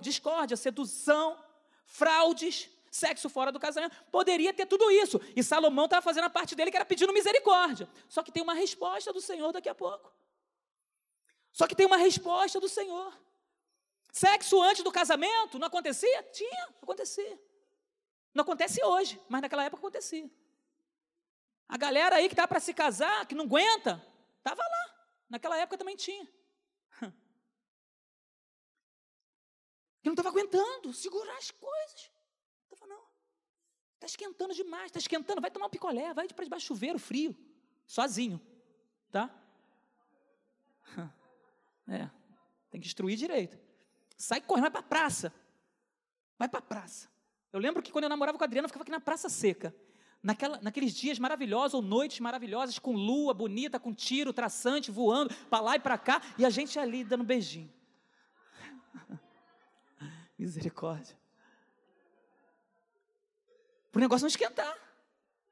discórdia, 0.00 0.56
sedução, 0.56 1.38
fraudes 1.84 2.68
sexo 2.96 3.28
fora 3.28 3.52
do 3.52 3.60
casamento. 3.60 3.94
Poderia 4.10 4.52
ter 4.52 4.66
tudo 4.66 4.90
isso. 4.90 5.20
E 5.36 5.42
Salomão 5.42 5.84
estava 5.84 6.02
fazendo 6.02 6.24
a 6.24 6.30
parte 6.30 6.54
dele, 6.54 6.70
que 6.70 6.76
era 6.76 6.84
pedindo 6.84 7.12
misericórdia. 7.12 7.88
Só 8.08 8.22
que 8.22 8.32
tem 8.32 8.42
uma 8.42 8.54
resposta 8.54 9.12
do 9.12 9.20
Senhor 9.20 9.52
daqui 9.52 9.68
a 9.68 9.74
pouco. 9.74 10.12
Só 11.52 11.66
que 11.66 11.74
tem 11.74 11.86
uma 11.86 11.96
resposta 11.96 12.58
do 12.58 12.68
Senhor. 12.68 13.12
Sexo 14.12 14.60
antes 14.62 14.82
do 14.82 14.90
casamento 14.90 15.58
não 15.58 15.66
acontecia? 15.66 16.22
Tinha, 16.32 16.68
acontecia. 16.82 17.38
Não 18.34 18.42
acontece 18.42 18.82
hoje, 18.82 19.20
mas 19.28 19.42
naquela 19.42 19.64
época 19.64 19.80
acontecia. 19.80 20.30
A 21.68 21.76
galera 21.76 22.16
aí 22.16 22.28
que 22.28 22.34
está 22.34 22.46
para 22.46 22.60
se 22.60 22.72
casar, 22.72 23.26
que 23.26 23.34
não 23.34 23.44
aguenta, 23.44 24.02
estava 24.38 24.62
lá. 24.62 25.08
Naquela 25.28 25.58
época 25.58 25.78
também 25.78 25.96
tinha. 25.96 26.26
Que 30.02 30.08
não 30.08 30.14
estava 30.14 30.28
aguentando 30.28 30.92
segurar 30.92 31.36
as 31.36 31.50
coisas. 31.50 32.15
Está 33.96 34.06
esquentando 34.06 34.54
demais, 34.54 34.86
está 34.86 34.98
esquentando. 34.98 35.40
Vai 35.40 35.50
tomar 35.50 35.66
um 35.66 35.70
picolé, 35.70 36.14
vai 36.14 36.28
para 36.28 36.44
debaixo 36.44 36.66
do 36.66 36.68
chuveiro, 36.68 36.98
frio. 36.98 37.36
Sozinho. 37.86 38.40
Tá? 39.10 39.30
É. 41.88 42.10
Tem 42.68 42.80
que 42.80 42.88
instruir 42.88 43.16
direito. 43.16 43.56
Sai 44.16 44.40
correndo, 44.40 44.62
vai 44.62 44.70
para 44.72 44.80
a 44.80 44.82
praça. 44.82 45.32
Vai 46.36 46.48
para 46.48 46.58
a 46.58 46.62
praça. 46.62 47.08
Eu 47.52 47.60
lembro 47.60 47.80
que 47.80 47.92
quando 47.92 48.04
eu 48.04 48.10
namorava 48.10 48.36
com 48.36 48.42
a 48.42 48.46
Adriana, 48.46 48.66
eu 48.66 48.68
ficava 48.68 48.82
aqui 48.82 48.90
na 48.90 48.98
Praça 48.98 49.28
Seca. 49.28 49.72
Naquela, 50.22 50.60
naqueles 50.60 50.92
dias 50.92 51.18
maravilhosos, 51.18 51.74
ou 51.74 51.80
noites 51.80 52.18
maravilhosas, 52.18 52.78
com 52.78 52.92
lua 52.92 53.32
bonita, 53.32 53.78
com 53.78 53.94
tiro 53.94 54.32
traçante 54.32 54.90
voando 54.90 55.32
para 55.48 55.60
lá 55.60 55.76
e 55.76 55.78
para 55.80 55.96
cá, 55.96 56.20
e 56.36 56.44
a 56.44 56.50
gente 56.50 56.76
ali 56.78 57.04
dando 57.04 57.22
beijinho. 57.22 57.72
Misericórdia. 60.36 61.16
Para 63.96 64.00
o 64.00 64.04
negócio 64.04 64.24
não 64.24 64.28
esquentar. 64.28 64.78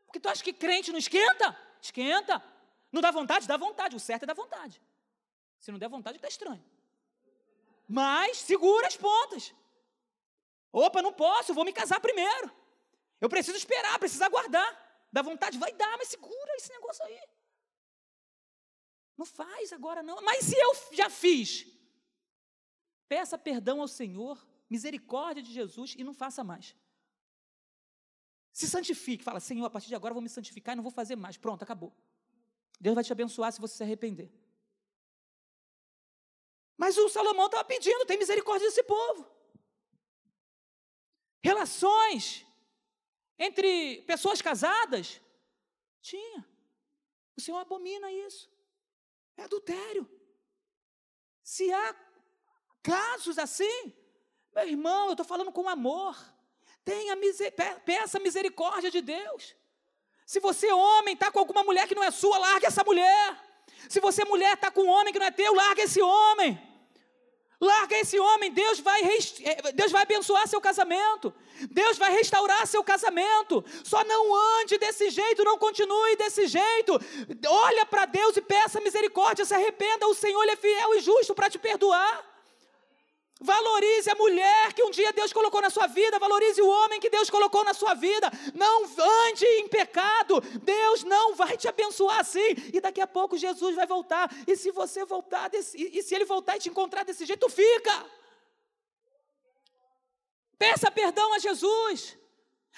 Porque 0.05 0.21
tu 0.21 0.29
acha 0.29 0.45
que 0.45 0.53
crente 0.53 0.93
não 0.93 0.99
esquenta? 0.99 1.59
Esquenta. 1.81 2.45
Não 2.93 3.01
dá 3.01 3.11
vontade? 3.11 3.49
Dá 3.49 3.57
vontade. 3.57 3.97
O 3.97 3.99
certo 3.99 4.25
é 4.25 4.27
dar 4.27 4.35
vontade. 4.35 4.83
Se 5.59 5.73
não 5.73 5.79
der 5.79 5.89
vontade, 5.89 6.19
está 6.19 6.29
estranho. 6.29 6.63
Mas 7.89 8.37
segura 8.37 8.87
as 8.87 8.99
pontas. 8.99 9.55
Opa, 10.71 11.01
não 11.01 11.11
posso, 11.11 11.55
vou 11.55 11.65
me 11.65 11.73
casar 11.73 12.01
primeiro. 12.01 12.53
Eu 13.19 13.31
preciso 13.31 13.57
esperar, 13.57 13.99
preciso 13.99 14.23
aguardar. 14.25 15.07
Dá 15.11 15.23
vontade, 15.23 15.57
vai 15.57 15.73
dar, 15.73 15.97
mas 15.97 16.09
segura 16.09 16.55
esse 16.57 16.71
negócio 16.71 17.03
aí. 17.03 17.19
Não 19.17 19.25
faz 19.25 19.73
agora 19.73 20.03
não. 20.03 20.21
Mas 20.21 20.45
se 20.45 20.55
eu 20.55 20.71
já 20.93 21.09
fiz, 21.09 21.67
peça 23.09 23.39
perdão 23.39 23.81
ao 23.81 23.89
Senhor, 23.89 24.47
misericórdia 24.69 25.43
de 25.43 25.51
Jesus 25.51 25.95
e 25.97 26.05
não 26.05 26.13
faça 26.13 26.45
mais. 26.45 26.77
Se 28.55 28.69
santifique, 28.69 29.25
fala, 29.25 29.41
Senhor, 29.41 29.67
a 29.67 29.71
partir 29.71 29.89
de 29.89 29.97
agora 29.97 30.13
eu 30.13 30.15
vou 30.15 30.23
me 30.23 30.29
santificar 30.29 30.75
e 30.75 30.77
não 30.77 30.83
vou 30.85 30.93
fazer 30.93 31.17
mais. 31.17 31.37
Pronto, 31.37 31.65
acabou. 31.65 31.93
Deus 32.81 32.95
vai 32.95 33.03
te 33.03 33.11
abençoar 33.11 33.53
se 33.53 33.61
você 33.61 33.75
se 33.77 33.83
arrepender. 33.83 34.33
Mas 36.77 36.97
o 36.97 37.09
Salomão 37.09 37.47
estava 37.47 37.65
pedindo, 37.65 38.07
tem 38.07 38.17
misericórdia 38.17 38.69
desse 38.69 38.85
povo. 38.85 39.29
Relações 41.43 42.47
entre 43.37 44.03
pessoas 44.03 44.41
casadas? 44.41 45.21
Tinha. 46.01 46.49
O 47.37 47.41
Senhor 47.41 47.59
abomina 47.59 48.13
isso. 48.13 48.49
É 49.37 49.43
adultério. 49.43 50.09
Se 51.43 51.73
há 51.73 51.97
casos 52.85 53.37
assim, 53.37 53.93
meu 54.55 54.69
irmão, 54.69 55.07
eu 55.07 55.15
estou 55.15 55.27
falando 55.27 55.51
com 55.51 55.69
amor. 55.69 56.17
Tenha 56.85 57.17
miser, 57.17 57.53
peça 57.85 58.19
misericórdia 58.21 58.91
de 58.91 59.01
Deus. 59.01 59.55
Se 60.27 60.41
você, 60.41 60.71
homem, 60.73 61.15
está 61.15 61.31
com 61.31 61.39
alguma 61.39 61.63
mulher 61.63 61.87
que 61.87 61.95
não 61.95 62.03
é 62.05 62.11
sua, 62.11 62.39
larga 62.39 62.67
essa 62.67 62.85
mulher. 62.85 63.37
Se 63.89 64.01
você, 64.01 64.25
mulher, 64.25 64.55
está 64.55 64.71
com 64.71 64.83
um 64.83 64.89
homem 64.89 65.13
que 65.13 65.19
não 65.19 65.27
é 65.27 65.31
teu, 65.31 65.55
larga 65.55 65.83
esse 65.83 66.01
homem. 66.01 66.61
Larga 67.61 67.97
esse 67.97 68.19
homem, 68.19 68.51
Deus 68.51 68.81
vai, 68.81 69.01
eh, 69.03 69.73
Deus 69.73 69.93
vai 69.93 70.03
abençoar 70.03 70.47
seu 70.47 70.61
casamento. 70.61 71.33
Deus 71.71 71.97
vai 71.97 72.13
restaurar 72.13 72.67
seu 72.67 72.83
casamento. 72.83 73.65
Só 73.83 74.05
não 74.05 74.35
ande 74.61 74.77
desse 74.77 75.09
jeito, 75.09 75.45
não 75.45 75.57
continue 75.57 76.17
desse 76.17 76.47
jeito. 76.47 77.01
Olha 77.49 77.87
para 77.87 78.07
Deus 78.07 78.37
e 78.37 78.43
peça 78.43 78.81
misericórdia, 78.81 79.45
se 79.45 79.55
arrependa. 79.55 80.07
O 80.07 80.15
Senhor 80.15 80.47
é 80.49 80.57
fiel 80.57 80.95
e 80.95 81.01
justo 81.01 81.35
para 81.35 81.49
te 81.49 81.59
perdoar. 81.59 82.34
Valorize 83.45 84.09
a 84.09 84.15
mulher 84.15 84.73
que 84.73 84.83
um 84.83 84.91
dia 84.91 85.13
Deus 85.13 85.31
colocou 85.31 85.61
na 85.61 85.69
sua 85.69 85.87
vida, 85.87 86.19
valorize 86.19 86.63
o 86.63 86.67
homem 86.67 86.99
que 86.99 87.11
Deus 87.11 87.29
colocou 87.29 87.63
na 87.63 87.75
sua 87.75 87.93
vida. 87.93 88.31
Não 88.55 88.85
ande 89.29 89.45
em 89.45 89.69
pecado. 89.69 90.41
Deus 90.63 91.05
não 91.05 91.35
vai 91.35 91.55
te 91.55 91.69
abençoar 91.69 92.21
assim. 92.21 92.51
E 92.73 92.81
daqui 92.81 93.03
a 93.03 93.07
pouco 93.07 93.37
Jesus 93.37 93.77
vai 93.77 93.87
voltar. 93.87 94.31
E 94.47 94.57
se 94.57 94.71
você 94.71 95.05
voltar, 95.05 95.51
desse, 95.51 95.77
e 95.77 96.03
se 96.03 96.15
ele 96.15 96.25
voltar 96.25 96.57
e 96.57 96.61
te 96.61 96.71
encontrar 96.71 97.05
desse 97.05 97.27
jeito, 97.27 97.47
fica. 97.51 98.07
Peça 100.59 100.91
perdão 100.91 101.35
a 101.35 101.39
Jesus. 101.39 102.17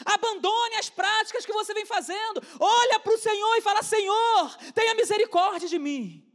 Abandone 0.05 0.75
as 0.79 0.91
práticas 0.91 1.47
que 1.47 1.53
você 1.53 1.73
vem 1.75 1.87
fazendo. 1.87 2.43
Olha 2.59 2.99
para 2.99 3.15
o 3.15 3.19
Senhor 3.19 3.55
e 3.57 3.63
fala: 3.63 3.85
Senhor, 3.85 4.57
tenha 4.75 4.97
misericórdia 4.97 5.69
de 5.69 5.79
mim. 5.79 6.26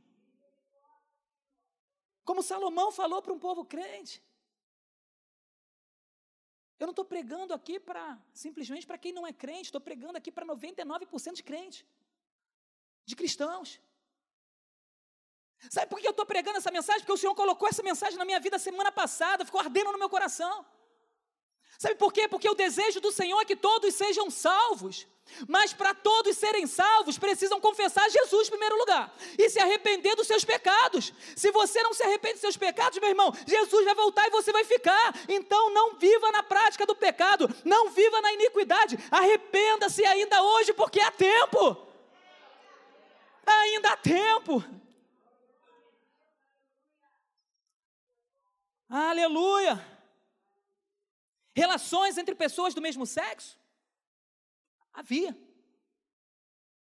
Como 2.32 2.42
Salomão 2.42 2.90
falou 2.94 3.22
para 3.22 3.34
um 3.34 3.40
povo 3.46 3.66
crente. 3.66 4.14
Eu 6.80 6.88
não 6.88 6.94
estou 6.94 7.04
pregando 7.04 7.54
aqui 7.54 7.78
para 7.78 8.04
simplesmente 8.34 8.88
para 8.90 8.98
quem 8.98 9.12
não 9.18 9.28
é 9.28 9.34
crente, 9.34 9.66
estou 9.66 9.82
pregando 9.82 10.18
aqui 10.18 10.32
para 10.32 10.46
99% 10.46 11.34
de 11.34 11.44
crente, 11.44 11.86
de 13.06 13.18
cristãos. 13.18 13.82
Sabe 15.70 15.88
por 15.88 16.00
que 16.00 16.08
eu 16.08 16.12
estou 16.12 16.26
pregando 16.26 16.58
essa 16.60 16.72
mensagem? 16.72 17.02
Porque 17.02 17.18
o 17.18 17.18
Senhor 17.18 17.36
colocou 17.36 17.68
essa 17.68 17.84
mensagem 17.84 18.18
na 18.18 18.24
minha 18.24 18.40
vida 18.40 18.58
semana 18.58 18.94
passada, 18.94 19.44
ficou 19.44 19.60
ardendo 19.60 19.92
no 19.92 20.00
meu 20.00 20.10
coração. 20.10 20.66
Sabe 21.82 21.96
por 21.96 22.14
quê? 22.14 22.28
Porque 22.28 22.48
o 22.48 22.54
desejo 22.54 23.02
do 23.02 23.12
Senhor 23.12 23.42
é 23.42 23.44
que 23.44 23.56
todos 23.56 23.96
sejam 23.96 24.30
salvos. 24.30 25.08
Mas 25.48 25.74
para 25.74 25.96
todos 25.96 26.38
serem 26.38 26.68
salvos, 26.68 27.18
precisam 27.18 27.60
confessar 27.60 28.08
Jesus 28.08 28.48
em 28.48 28.52
primeiro 28.52 28.78
lugar 28.78 29.12
e 29.36 29.50
se 29.50 29.58
arrepender 29.60 30.16
dos 30.16 30.28
seus 30.28 30.46
pecados. 30.46 31.12
Se 31.36 31.50
você 31.50 31.82
não 31.82 31.92
se 31.92 32.04
arrepende 32.04 32.36
dos 32.36 32.42
seus 32.42 32.56
pecados, 32.56 33.00
meu 33.00 33.10
irmão, 33.10 33.34
Jesus 33.48 33.84
vai 33.84 33.96
voltar 33.96 34.28
e 34.28 34.30
você 34.30 34.52
vai 34.52 34.64
ficar. 34.64 35.12
Então 35.28 35.74
não 35.74 35.96
viva 35.96 36.32
na 36.32 36.44
prática 36.44 36.86
do 36.86 36.96
pecado, 36.96 37.50
não 37.66 37.90
viva 37.90 38.22
na 38.22 38.32
iniquidade. 38.32 39.00
Arrependa-se 39.10 40.06
ainda 40.06 40.40
hoje, 40.40 40.74
porque 40.74 41.02
há 41.02 41.10
tempo. 41.10 41.76
Ainda 43.44 43.94
há 43.94 43.98
tempo. 43.98 44.64
Aleluia. 48.88 49.92
Relações 51.54 52.18
entre 52.18 52.36
pessoas 52.36 52.74
do 52.74 52.82
mesmo 52.82 53.06
sexo? 53.06 53.60
Havia. 54.94 55.38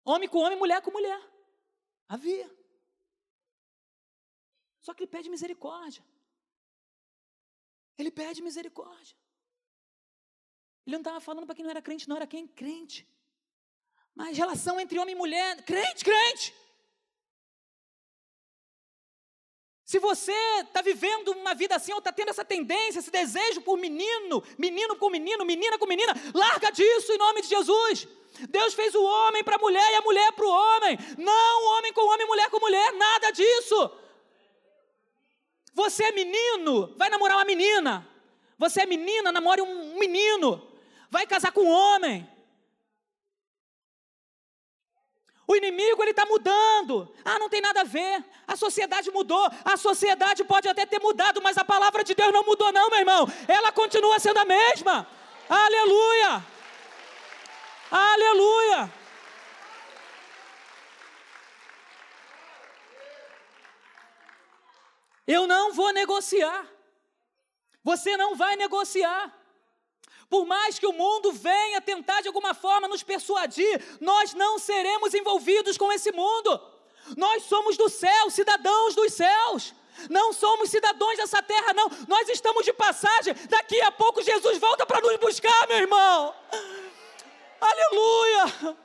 Homem 0.04 0.30
com 0.30 0.40
homem, 0.40 0.58
mulher 0.58 0.82
com 0.82 0.92
mulher. 0.92 1.22
Havia. 2.08 2.50
Só 4.82 4.94
que 4.94 5.04
ele 5.04 5.12
pede 5.12 5.30
misericórdia. 5.30 6.04
Ele 7.98 8.12
pede 8.12 8.42
misericórdia. 8.42 9.16
Ele 10.86 10.96
não 10.96 11.02
estava 11.02 11.20
falando 11.20 11.46
para 11.46 11.56
quem 11.56 11.64
não 11.64 11.72
era 11.72 11.82
crente, 11.82 12.08
não 12.08 12.16
era 12.16 12.26
quem 12.26 12.48
crente. 12.48 13.06
Mas 14.16 14.38
relação 14.38 14.80
entre 14.80 14.98
homem 14.98 15.14
e 15.14 15.18
mulher, 15.18 15.64
crente, 15.66 16.04
crente. 16.04 16.54
Se 19.88 20.00
você 20.00 20.36
está 20.60 20.82
vivendo 20.82 21.30
uma 21.30 21.56
vida 21.56 21.74
assim, 21.78 21.94
ou 21.94 22.00
está 22.00 22.12
tendo 22.12 22.28
essa 22.28 22.44
tendência, 22.44 23.00
esse 23.00 23.10
desejo 23.10 23.62
por 23.62 23.78
menino, 23.78 24.44
menino 24.58 24.98
com 24.98 25.10
menino, 25.10 25.46
menina 25.46 25.78
com 25.78 25.88
menina, 25.88 26.14
larga 26.34 26.70
disso 26.72 27.14
em 27.14 27.18
nome 27.18 27.42
de 27.42 27.48
Jesus. 27.48 28.06
Deus 28.50 28.74
fez 28.74 28.94
o 28.94 29.02
homem 29.02 29.46
para 29.46 29.56
a 29.56 29.60
mulher 29.60 29.90
e 29.94 29.96
a 29.96 30.02
mulher 30.02 30.30
para 30.34 30.46
o 30.46 30.50
homem. 30.50 31.00
Não 31.18 31.78
homem 31.78 31.94
com 31.94 32.06
homem, 32.06 32.28
mulher 32.28 32.50
com 32.50 32.60
mulher, 32.60 32.92
nada 32.96 33.32
disso. 33.32 33.92
Você 35.74 36.04
é 36.04 36.12
menino, 36.12 36.94
vai 36.98 37.10
namorar 37.10 37.38
uma 37.38 37.46
menina. 37.46 38.06
Você 38.58 38.82
é 38.82 38.86
menina, 38.86 39.32
namore 39.32 39.62
um 39.62 39.98
menino. 39.98 40.70
Vai 41.10 41.26
casar 41.26 41.54
com 41.54 41.62
um 41.62 41.72
homem. 41.72 42.30
O 45.48 45.56
inimigo 45.56 46.04
ele 46.04 46.12
está 46.12 46.26
mudando. 46.26 47.10
Ah, 47.24 47.40
não 47.40 47.48
tem 47.48 47.62
nada 47.62 47.82
a 47.82 47.86
ver. 47.86 48.22
A 48.46 48.58
sociedade 48.58 49.10
mudou. 49.10 49.50
A 49.64 49.78
sociedade 49.78 50.44
pode 50.44 50.68
até 50.68 50.86
ter 50.86 51.00
mudado, 51.00 51.42
mas 51.42 51.58
a 51.58 51.64
palavra 51.64 52.04
de 52.04 52.14
Deus 52.14 52.34
não 52.34 52.44
mudou, 52.44 52.72
não, 52.74 52.90
meu 52.90 53.00
irmão. 53.00 53.26
Ela 53.48 53.72
continua 53.72 54.20
sendo 54.20 54.40
a 54.40 54.46
mesma. 54.46 55.08
Aleluia. 55.50 56.46
Aleluia. 57.90 58.92
Eu 65.26 65.48
não 65.48 65.74
vou 65.74 65.94
negociar. 65.94 66.66
Você 67.84 68.18
não 68.18 68.36
vai 68.36 68.58
negociar. 68.58 69.37
Por 70.30 70.46
mais 70.46 70.78
que 70.78 70.86
o 70.86 70.94
mundo 70.94 71.32
venha 71.32 71.80
tentar 71.80 72.22
de 72.22 72.28
alguma 72.28 72.54
forma 72.54 72.88
nos 72.88 73.02
persuadir, 73.02 73.82
nós 74.02 74.34
não 74.34 74.60
seremos 74.60 75.14
envolvidos 75.14 75.78
com 75.78 75.92
esse 75.92 76.12
mundo. 76.12 76.60
Nós 77.16 77.44
somos 77.44 77.78
do 77.78 77.88
céu, 77.88 78.30
cidadãos 78.30 78.94
dos 78.94 79.14
céus. 79.14 79.74
Não 80.10 80.34
somos 80.34 80.70
cidadãos 80.70 81.18
dessa 81.18 81.42
terra, 81.42 81.74
não. 81.74 81.90
Nós 82.08 82.28
estamos 82.30 82.66
de 82.66 82.74
passagem. 82.74 83.34
Daqui 83.50 83.80
a 83.82 83.92
pouco 83.92 84.22
Jesus 84.22 84.58
volta 84.58 84.86
para 84.86 85.02
nos 85.02 85.18
buscar, 85.18 85.68
meu 85.68 85.78
irmão. 85.78 86.36
Aleluia! 87.60 88.78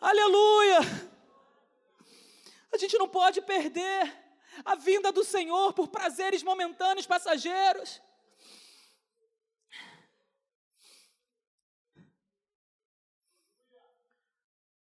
Aleluia! 0.00 0.78
A 2.72 2.78
gente 2.78 2.96
não 2.96 3.08
pode 3.08 3.40
perder 3.40 4.12
a 4.64 4.74
vinda 4.74 5.10
do 5.10 5.24
Senhor 5.24 5.72
por 5.72 5.88
prazeres 5.88 6.42
momentâneos, 6.42 7.06
passageiros. 7.06 8.00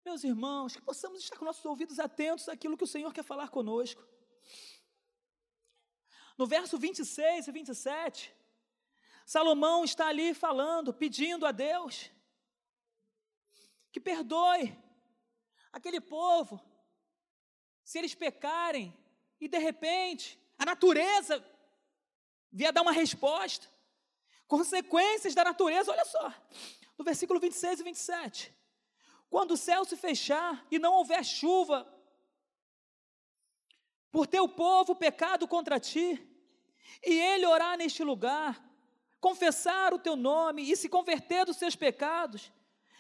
Meus 0.08 0.24
irmãos, 0.24 0.74
que 0.74 0.80
possamos 0.80 1.22
estar 1.22 1.36
com 1.36 1.44
nossos 1.44 1.62
ouvidos 1.66 1.98
atentos 1.98 2.48
àquilo 2.48 2.78
que 2.78 2.84
o 2.84 2.86
Senhor 2.94 3.12
quer 3.12 3.22
falar 3.22 3.50
conosco. 3.50 4.02
No 6.38 6.46
verso 6.46 6.78
26 6.78 7.46
e 7.46 7.52
27, 7.52 8.34
Salomão 9.26 9.84
está 9.84 10.06
ali 10.06 10.32
falando, 10.32 10.94
pedindo 10.94 11.44
a 11.44 11.52
Deus 11.52 12.10
que 13.92 14.00
perdoe 14.00 14.74
aquele 15.70 16.00
povo, 16.00 16.58
se 17.84 17.98
eles 17.98 18.14
pecarem 18.14 18.96
e 19.38 19.46
de 19.46 19.58
repente 19.58 20.40
a 20.56 20.64
natureza 20.64 21.44
vier 22.50 22.72
dar 22.72 22.80
uma 22.80 22.92
resposta, 22.92 23.68
consequências 24.46 25.34
da 25.34 25.44
natureza, 25.44 25.92
olha 25.92 26.06
só, 26.06 26.32
no 26.96 27.04
versículo 27.04 27.38
26 27.38 27.80
e 27.80 27.84
27. 27.84 28.57
Quando 29.30 29.52
o 29.52 29.56
céu 29.56 29.84
se 29.84 29.96
fechar 29.96 30.66
e 30.70 30.78
não 30.78 30.94
houver 30.94 31.24
chuva, 31.24 31.86
por 34.10 34.26
teu 34.26 34.48
povo 34.48 34.94
pecado 34.94 35.46
contra 35.46 35.78
ti, 35.78 36.20
e 37.04 37.12
ele 37.12 37.46
orar 37.46 37.76
neste 37.76 38.02
lugar, 38.02 38.64
confessar 39.20 39.92
o 39.92 39.98
teu 39.98 40.16
nome 40.16 40.70
e 40.70 40.76
se 40.76 40.88
converter 40.88 41.44
dos 41.44 41.56
seus 41.56 41.76
pecados, 41.76 42.50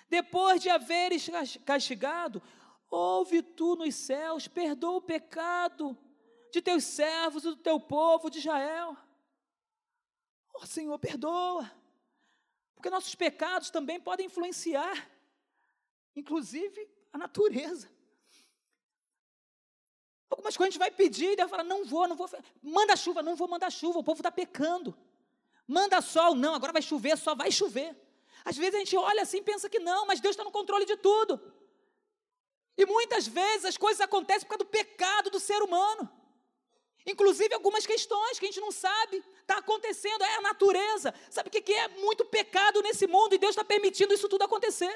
depois 0.08 0.60
de 0.60 0.68
haveres 0.68 1.28
castigado, 1.64 2.42
ouve 2.90 3.42
tu 3.42 3.76
nos 3.76 3.94
céus, 3.94 4.48
perdoa 4.48 4.96
o 4.96 5.02
pecado 5.02 5.96
de 6.50 6.62
teus 6.62 6.84
servos 6.84 7.44
e 7.44 7.48
do 7.48 7.56
teu 7.56 7.78
povo 7.78 8.30
de 8.30 8.38
Israel. 8.38 8.96
Oh, 10.54 10.66
Senhor, 10.66 10.98
perdoa, 10.98 11.70
porque 12.74 12.90
nossos 12.90 13.14
pecados 13.14 13.70
também 13.70 14.00
podem 14.00 14.26
influenciar, 14.26 15.08
inclusive 16.18 16.88
a 17.12 17.18
natureza. 17.18 17.88
Algumas 20.28 20.56
coisas 20.56 20.70
a 20.70 20.72
gente 20.72 20.78
vai 20.78 20.90
pedir 20.90 21.32
e 21.32 21.36
Deus 21.36 21.50
fala: 21.50 21.64
não 21.64 21.84
vou, 21.84 22.06
não 22.06 22.16
vou. 22.16 22.28
Manda 22.62 22.96
chuva, 22.96 23.22
não 23.22 23.36
vou 23.36 23.48
mandar 23.48 23.70
chuva, 23.70 23.98
o 23.98 24.04
povo 24.04 24.20
está 24.20 24.30
pecando. 24.30 24.96
Manda 25.66 26.00
sol, 26.00 26.34
não, 26.34 26.54
agora 26.54 26.72
vai 26.72 26.82
chover, 26.82 27.16
só 27.16 27.34
vai 27.34 27.50
chover. 27.50 27.96
Às 28.44 28.56
vezes 28.56 28.74
a 28.74 28.78
gente 28.78 28.96
olha 28.96 29.22
assim 29.22 29.38
e 29.38 29.42
pensa 29.42 29.68
que 29.68 29.78
não, 29.78 30.06
mas 30.06 30.20
Deus 30.20 30.32
está 30.32 30.44
no 30.44 30.50
controle 30.50 30.84
de 30.84 30.96
tudo. 30.96 31.40
E 32.76 32.86
muitas 32.86 33.26
vezes 33.26 33.64
as 33.64 33.76
coisas 33.76 34.00
acontecem 34.00 34.42
por 34.42 34.50
causa 34.50 34.64
do 34.64 34.70
pecado 34.70 35.30
do 35.30 35.40
ser 35.40 35.60
humano. 35.62 36.08
Inclusive 37.04 37.54
algumas 37.54 37.86
questões 37.86 38.38
que 38.38 38.46
a 38.46 38.48
gente 38.48 38.60
não 38.60 38.70
sabe, 38.70 39.22
está 39.40 39.58
acontecendo, 39.58 40.22
é 40.22 40.36
a 40.36 40.40
natureza. 40.42 41.12
Sabe 41.30 41.48
o 41.48 41.50
que 41.50 41.72
é 41.72 41.88
muito 41.88 42.24
pecado 42.24 42.82
nesse 42.82 43.06
mundo 43.06 43.34
e 43.34 43.38
Deus 43.38 43.50
está 43.50 43.64
permitindo 43.64 44.14
isso 44.14 44.28
tudo 44.28 44.44
acontecer? 44.44 44.94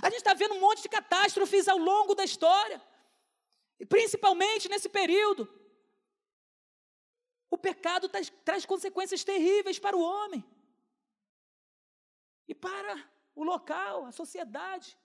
A 0.00 0.08
gente 0.08 0.18
está 0.18 0.34
vendo 0.34 0.54
um 0.54 0.60
monte 0.60 0.82
de 0.82 0.88
catástrofes 0.88 1.68
ao 1.68 1.78
longo 1.78 2.14
da 2.14 2.24
história, 2.24 2.80
e 3.78 3.84
principalmente 3.84 4.68
nesse 4.68 4.88
período. 4.88 5.48
O 7.50 7.58
pecado 7.58 8.08
traz, 8.08 8.32
traz 8.44 8.64
consequências 8.64 9.22
terríveis 9.24 9.78
para 9.78 9.96
o 9.96 10.00
homem 10.00 10.42
e 12.48 12.54
para 12.54 13.10
o 13.34 13.44
local, 13.44 14.06
a 14.06 14.12
sociedade, 14.12 14.96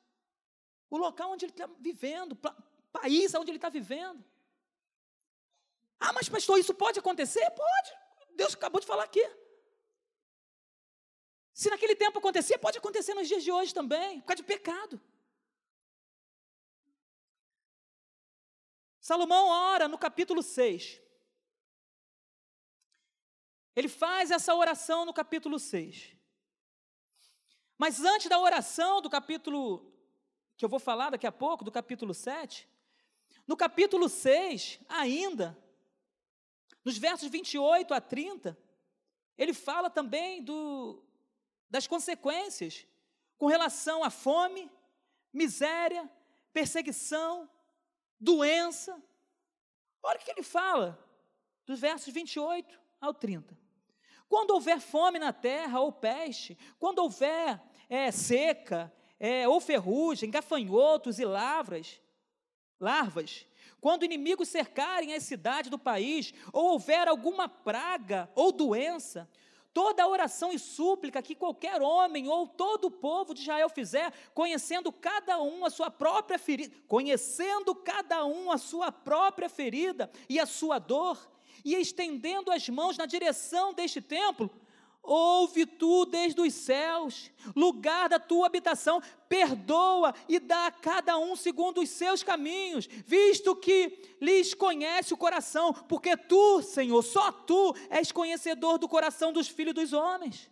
o 0.89 0.97
local 0.97 1.31
onde 1.31 1.45
ele 1.45 1.51
está 1.51 1.67
vivendo, 1.79 2.33
o 2.33 2.91
país 2.91 3.33
onde 3.33 3.51
ele 3.51 3.57
está 3.57 3.69
vivendo. 3.69 4.23
Ah, 5.99 6.13
mas 6.13 6.29
pastor, 6.29 6.57
isso 6.59 6.73
pode 6.73 6.99
acontecer? 6.99 7.49
Pode. 7.51 7.97
Deus 8.35 8.53
acabou 8.53 8.79
de 8.79 8.87
falar 8.87 9.03
aqui. 9.03 9.25
Se 11.57 11.71
naquele 11.71 11.95
tempo 11.95 12.19
acontecia, 12.19 12.59
pode 12.59 12.77
acontecer 12.77 13.15
nos 13.15 13.27
dias 13.27 13.43
de 13.43 13.51
hoje 13.51 13.73
também, 13.73 14.19
por 14.19 14.27
causa 14.27 14.43
de 14.43 14.47
pecado. 14.47 15.01
Salomão 18.99 19.47
ora 19.47 19.87
no 19.87 19.97
capítulo 19.97 20.43
6. 20.43 21.01
Ele 23.75 23.89
faz 23.89 24.29
essa 24.29 24.53
oração 24.53 25.03
no 25.03 25.11
capítulo 25.11 25.57
6. 25.57 26.15
Mas 27.75 28.01
antes 28.01 28.29
da 28.29 28.39
oração 28.39 29.01
do 29.01 29.09
capítulo, 29.09 29.91
que 30.55 30.63
eu 30.63 30.69
vou 30.69 30.79
falar 30.79 31.09
daqui 31.09 31.25
a 31.25 31.31
pouco, 31.31 31.65
do 31.65 31.71
capítulo 31.71 32.13
7, 32.13 32.69
no 33.47 33.57
capítulo 33.57 34.07
6, 34.07 34.79
ainda, 34.87 35.57
nos 36.85 36.99
versos 36.99 37.29
28 37.29 37.95
a 37.95 37.99
30, 37.99 38.55
ele 39.35 39.55
fala 39.55 39.89
também 39.89 40.43
do, 40.43 41.03
das 41.69 41.87
consequências 41.87 42.85
com 43.37 43.47
relação 43.47 44.03
à 44.03 44.09
fome, 44.09 44.71
miséria, 45.31 46.09
perseguição, 46.51 47.49
doença. 48.19 49.01
Olha 50.01 50.17
o 50.17 50.23
que 50.23 50.31
ele 50.31 50.43
fala, 50.43 50.97
dos 51.65 51.79
versos 51.79 52.13
28 52.13 52.79
ao 52.99 53.13
30. 53.13 53.57
Quando 54.27 54.51
houver 54.51 54.79
fome 54.79 55.19
na 55.19 55.31
terra 55.31 55.79
ou 55.79 55.91
peste, 55.91 56.57
quando 56.79 56.99
houver 56.99 57.61
é, 57.89 58.11
seca, 58.11 58.93
é, 59.19 59.47
ou 59.47 59.59
ferrugem, 59.59 60.29
gafanhotos 60.29 61.19
e 61.19 61.25
lavras, 61.25 62.01
larvas, 62.79 63.45
quando 63.79 64.03
inimigos 64.03 64.49
cercarem 64.49 65.13
a 65.13 65.21
cidade 65.21 65.69
do 65.69 65.79
país, 65.79 66.33
ou 66.51 66.71
houver 66.71 67.07
alguma 67.07 67.47
praga 67.47 68.29
ou 68.35 68.51
doença, 68.51 69.29
toda 69.77 70.07
oração 70.07 70.51
e 70.51 70.57
súplica 70.57 71.21
que 71.21 71.35
qualquer 71.35 71.83
homem 71.83 72.27
ou 72.27 72.47
todo 72.47 72.85
o 72.85 72.91
povo 72.91 73.31
de 73.31 73.41
Israel 73.41 73.69
fizer, 73.69 74.11
conhecendo 74.33 74.91
cada 74.91 75.39
um 75.39 75.63
a 75.63 75.69
sua 75.69 75.91
própria 75.91 76.39
ferida, 76.39 76.75
conhecendo 76.87 77.75
cada 77.75 78.25
um 78.25 78.51
a 78.51 78.57
sua 78.57 78.91
própria 78.91 79.47
ferida 79.47 80.09
e 80.27 80.39
a 80.39 80.47
sua 80.47 80.79
dor, 80.79 81.29
e 81.63 81.75
estendendo 81.75 82.51
as 82.51 82.67
mãos 82.67 82.97
na 82.97 83.05
direção 83.05 83.71
deste 83.71 84.01
templo, 84.01 84.49
ouve 85.07 85.65
tu 85.65 86.05
desde 86.05 86.39
os 86.41 86.53
céus, 86.53 87.31
lugar 87.55 88.09
da 88.09 88.19
tua 88.19 88.45
habitação, 88.45 89.01
perdoa 89.29 90.13
e 90.27 90.37
dá 90.37 90.67
a 90.67 90.71
cada 90.71 91.17
um 91.17 91.35
segundo 91.35 91.81
os 91.81 91.89
seus 91.89 92.21
caminhos, 92.21 92.85
visto 92.85 93.55
que 93.55 94.17
lhes 94.21 94.53
conhece 94.53 95.13
o 95.13 95.17
coração, 95.17 95.73
porque 95.73 96.15
tu, 96.17 96.61
Senhor, 96.61 97.01
só 97.01 97.31
tu 97.31 97.73
és 97.89 98.11
conhecedor 98.11 98.77
do 98.77 98.89
coração 98.89 99.31
dos 99.31 99.47
filhos 99.47 99.73
dos 99.73 99.93
homens. 99.93 100.51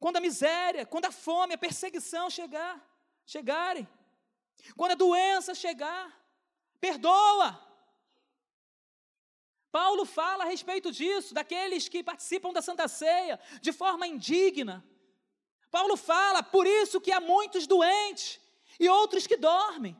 Quando 0.00 0.16
a 0.16 0.20
miséria, 0.20 0.84
quando 0.84 1.06
a 1.06 1.12
fome, 1.12 1.54
a 1.54 1.58
perseguição 1.58 2.28
chegar, 2.28 2.84
chegarem, 3.24 3.88
quando 4.76 4.92
a 4.92 4.96
doença 4.96 5.54
chegar, 5.54 6.12
perdoa. 6.80 7.65
Paulo 9.70 10.04
fala 10.04 10.44
a 10.44 10.46
respeito 10.46 10.90
disso, 10.90 11.34
daqueles 11.34 11.88
que 11.88 12.02
participam 12.02 12.52
da 12.52 12.62
Santa 12.62 12.88
Ceia 12.88 13.38
de 13.60 13.72
forma 13.72 14.06
indigna. 14.06 14.84
Paulo 15.70 15.96
fala, 15.96 16.42
por 16.42 16.66
isso 16.66 17.00
que 17.00 17.12
há 17.12 17.20
muitos 17.20 17.66
doentes 17.66 18.40
e 18.78 18.88
outros 18.88 19.26
que 19.26 19.36
dormem. 19.36 19.96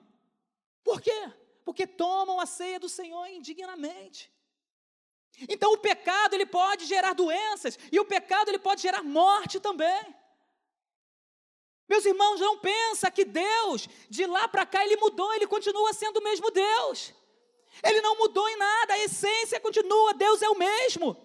Por 0.82 1.00
quê? 1.00 1.32
Porque 1.64 1.86
tomam 1.86 2.38
a 2.38 2.46
ceia 2.46 2.78
do 2.78 2.88
Senhor 2.88 3.26
indignamente. 3.26 4.32
Então 5.48 5.72
o 5.72 5.78
pecado 5.78 6.34
ele 6.34 6.46
pode 6.46 6.86
gerar 6.86 7.12
doenças 7.12 7.78
e 7.90 8.00
o 8.00 8.04
pecado 8.04 8.48
ele 8.48 8.58
pode 8.58 8.80
gerar 8.80 9.02
morte 9.02 9.60
também. 9.60 10.14
Meus 11.88 12.04
irmãos, 12.04 12.40
não 12.40 12.58
pensa 12.58 13.10
que 13.10 13.24
Deus 13.24 13.88
de 14.08 14.26
lá 14.26 14.48
para 14.48 14.64
cá 14.64 14.84
ele 14.84 14.96
mudou, 14.96 15.32
ele 15.34 15.46
continua 15.46 15.92
sendo 15.92 16.18
o 16.18 16.24
mesmo 16.24 16.50
Deus. 16.50 17.12
Ele 17.82 18.00
não 18.00 18.16
mudou 18.16 18.48
em 18.48 18.56
nada, 18.56 18.94
a 18.94 18.98
essência 18.98 19.60
continua, 19.60 20.14
Deus 20.14 20.42
é 20.42 20.48
o 20.48 20.56
mesmo. 20.56 21.16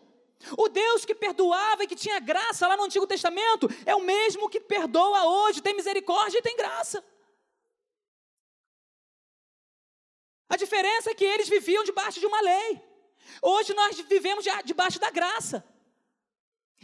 O 0.58 0.68
Deus 0.68 1.06
que 1.06 1.14
perdoava 1.14 1.84
e 1.84 1.88
que 1.88 1.96
tinha 1.96 2.20
graça 2.20 2.68
lá 2.68 2.76
no 2.76 2.84
Antigo 2.84 3.06
Testamento 3.06 3.68
é 3.86 3.96
o 3.96 4.02
mesmo 4.02 4.50
que 4.50 4.60
perdoa 4.60 5.26
hoje, 5.26 5.62
tem 5.62 5.76
misericórdia 5.76 6.40
e 6.40 6.42
tem 6.42 6.56
graça. 6.58 7.04
A 10.50 10.58
diferença 10.58 11.12
é 11.12 11.16
que 11.16 11.24
eles 11.24 11.48
viviam 11.48 11.84
debaixo 11.84 12.20
de 12.20 12.26
uma 12.26 12.42
lei. 12.42 12.82
Hoje 13.42 13.74
nós 13.74 13.98
vivemos 14.02 14.44
debaixo 14.66 15.00
da 15.00 15.10
graça. 15.10 15.64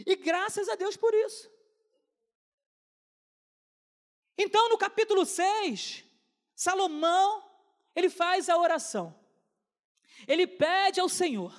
E 0.06 0.16
graças 0.16 0.68
a 0.68 0.76
Deus 0.76 0.96
por 0.96 1.12
isso. 1.12 1.50
Então, 4.38 4.68
no 4.68 4.78
capítulo 4.78 5.26
6, 5.26 6.04
Salomão, 6.54 7.44
ele 7.94 8.08
faz 8.08 8.48
a 8.48 8.56
oração 8.56 9.17
ele 10.26 10.46
pede 10.46 11.00
ao 11.00 11.08
Senhor, 11.08 11.54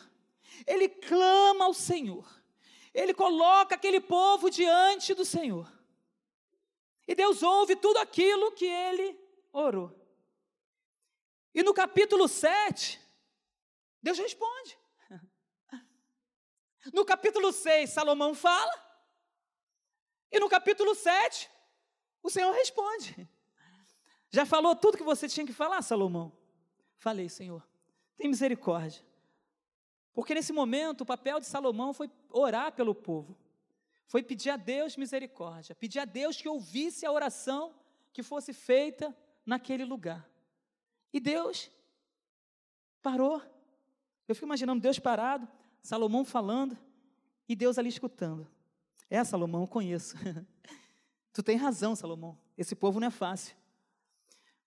ele 0.66 0.89
clama 0.89 1.66
ao 1.66 1.74
Senhor, 1.74 2.28
ele 2.93 3.14
coloca 3.14 3.76
aquele 3.76 3.99
povo 3.99 4.49
diante 4.49 5.14
do 5.14 5.26
Senhor. 5.26 5.72
E 7.07 7.16
Deus 7.16 7.41
ouve 7.41 7.76
tudo 7.76 7.97
aquilo 7.97 8.51
que 8.51 8.66
ele 8.66 9.20
orou. 9.51 9.95
E 11.53 11.64
no 11.64 11.74
capítulo 11.74 12.28
7, 12.28 12.99
Deus 14.01 14.18
responde. 14.18 14.78
No 16.93 17.03
capítulo 17.03 17.51
6, 17.51 17.89
Salomão 17.89 18.34
fala. 18.34 18.72
E 20.32 20.39
no 20.39 20.47
capítulo 20.47 20.95
7, 20.95 21.49
O 22.22 22.30
Senhor 22.30 22.51
responde. 22.53 23.28
Já 24.30 24.45
falou 24.45 24.76
tudo 24.76 24.97
que 24.97 25.03
você 25.03 25.28
tinha 25.28 25.45
que 25.45 25.53
falar, 25.53 25.82
Salomão? 25.82 26.32
Falei, 26.97 27.30
Senhor, 27.30 27.68
tem 28.20 28.28
misericórdia. 28.28 29.01
Porque 30.13 30.34
nesse 30.34 30.51
momento 30.51 31.01
o 31.01 31.05
papel 31.05 31.39
de 31.39 31.45
Salomão 31.45 31.93
foi 31.93 32.11
orar 32.30 32.74
pelo 32.74 32.93
povo, 32.93 33.38
foi 34.05 34.22
pedir 34.22 34.49
a 34.49 34.57
Deus 34.57 34.97
misericórdia, 34.97 35.74
pedir 35.74 35.99
a 35.99 36.05
Deus 36.05 36.36
que 36.41 36.49
ouvisse 36.49 37.05
a 37.05 37.11
oração 37.11 37.74
que 38.11 38.22
fosse 38.22 38.51
feita 38.51 39.15
naquele 39.45 39.86
lugar. 39.86 40.30
E 41.13 41.20
Deus 41.20 41.72
parou. 43.01 43.41
Eu 44.28 44.36
fico 44.36 44.45
imaginando 44.45 44.82
Deus 44.82 44.99
parado, 44.99 45.47
Salomão 45.82 46.26
falando 46.26 46.78
e 47.47 47.55
Deus 47.55 47.78
ali 47.78 47.88
escutando. 47.88 48.45
É, 49.09 49.24
Salomão, 49.24 49.61
eu 49.61 49.67
conheço. 49.67 50.17
tu 51.32 51.41
tem 51.41 51.55
razão, 51.55 51.95
Salomão. 51.95 52.38
Esse 52.57 52.76
povo 52.76 52.99
não 52.99 53.07
é 53.07 53.11
fácil. 53.11 53.55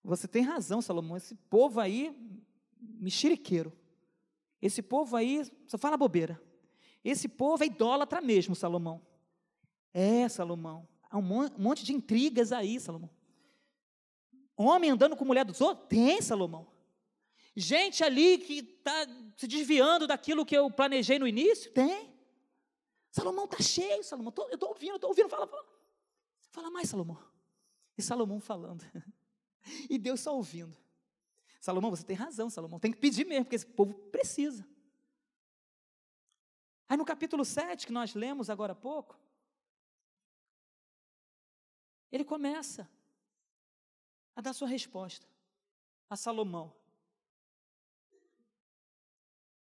Você 0.03 0.27
tem 0.27 0.41
razão, 0.41 0.81
Salomão. 0.81 1.15
Esse 1.15 1.35
povo 1.35 1.79
aí, 1.79 2.13
mexeriqueiro. 2.99 3.73
Esse 4.61 4.81
povo 4.81 5.15
aí 5.15 5.43
só 5.67 5.77
fala 5.77 5.97
bobeira. 5.97 6.41
Esse 7.03 7.27
povo 7.27 7.63
é 7.63 7.67
idólatra 7.67 8.21
mesmo, 8.21 8.55
Salomão. 8.55 9.05
É, 9.93 10.27
Salomão. 10.29 10.87
Há 11.09 11.17
um 11.17 11.49
monte 11.57 11.83
de 11.83 11.93
intrigas 11.93 12.51
aí, 12.51 12.79
Salomão. 12.79 13.09
Homem 14.55 14.91
andando 14.91 15.15
com 15.15 15.25
mulher 15.25 15.45
dos 15.45 15.59
outros? 15.61 15.87
Tem, 15.89 16.21
Salomão. 16.21 16.67
Gente 17.55 18.03
ali 18.03 18.37
que 18.37 18.59
está 18.59 19.05
se 19.35 19.47
desviando 19.47 20.07
daquilo 20.07 20.45
que 20.45 20.57
eu 20.57 20.71
planejei 20.71 21.19
no 21.19 21.27
início? 21.27 21.71
Tem. 21.71 22.11
Salomão 23.11 23.45
está 23.45 23.61
cheio, 23.61 24.03
Salomão. 24.03 24.31
Tô, 24.31 24.47
eu 24.47 24.55
estou 24.55 24.69
ouvindo, 24.69 24.95
estou 24.95 25.09
ouvindo. 25.09 25.29
Fala, 25.29 25.45
fala. 25.45 25.65
Fala 26.49 26.71
mais, 26.71 26.89
Salomão. 26.89 27.17
E 27.97 28.01
Salomão 28.01 28.39
falando. 28.39 28.83
E 29.89 29.97
Deus 29.97 30.19
só 30.19 30.35
ouvindo. 30.35 30.77
Salomão, 31.63 31.91
você 31.91 32.03
tem 32.03 32.17
razão, 32.17 32.49
Salomão. 32.49 32.77
Tem 32.77 32.91
que 32.91 32.97
pedir 32.97 33.25
mesmo, 33.25 33.45
porque 33.45 33.55
esse 33.55 33.65
povo 33.65 33.93
precisa. 33.93 34.67
Aí 36.89 36.97
no 36.97 37.05
capítulo 37.05 37.45
7, 37.45 37.87
que 37.87 37.93
nós 37.93 38.13
lemos 38.13 38.49
agora 38.49 38.73
há 38.73 38.75
pouco, 38.75 39.17
ele 42.11 42.25
começa 42.25 42.85
a 44.35 44.41
dar 44.41 44.51
sua 44.51 44.67
resposta 44.67 45.25
a 46.09 46.17
Salomão. 46.17 46.75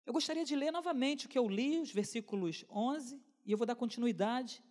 Eu 0.07 0.13
gostaria 0.13 0.45
de 0.45 0.55
ler 0.55 0.71
novamente 0.71 1.27
o 1.27 1.29
que 1.29 1.41
eu 1.41 1.49
li, 1.49 1.81
os 1.81 1.91
versículos 1.91 2.65
11, 2.71 3.21
e 3.45 3.51
eu 3.51 3.59
vou 3.59 3.67
dar 3.67 3.75
continuidade 3.75 4.63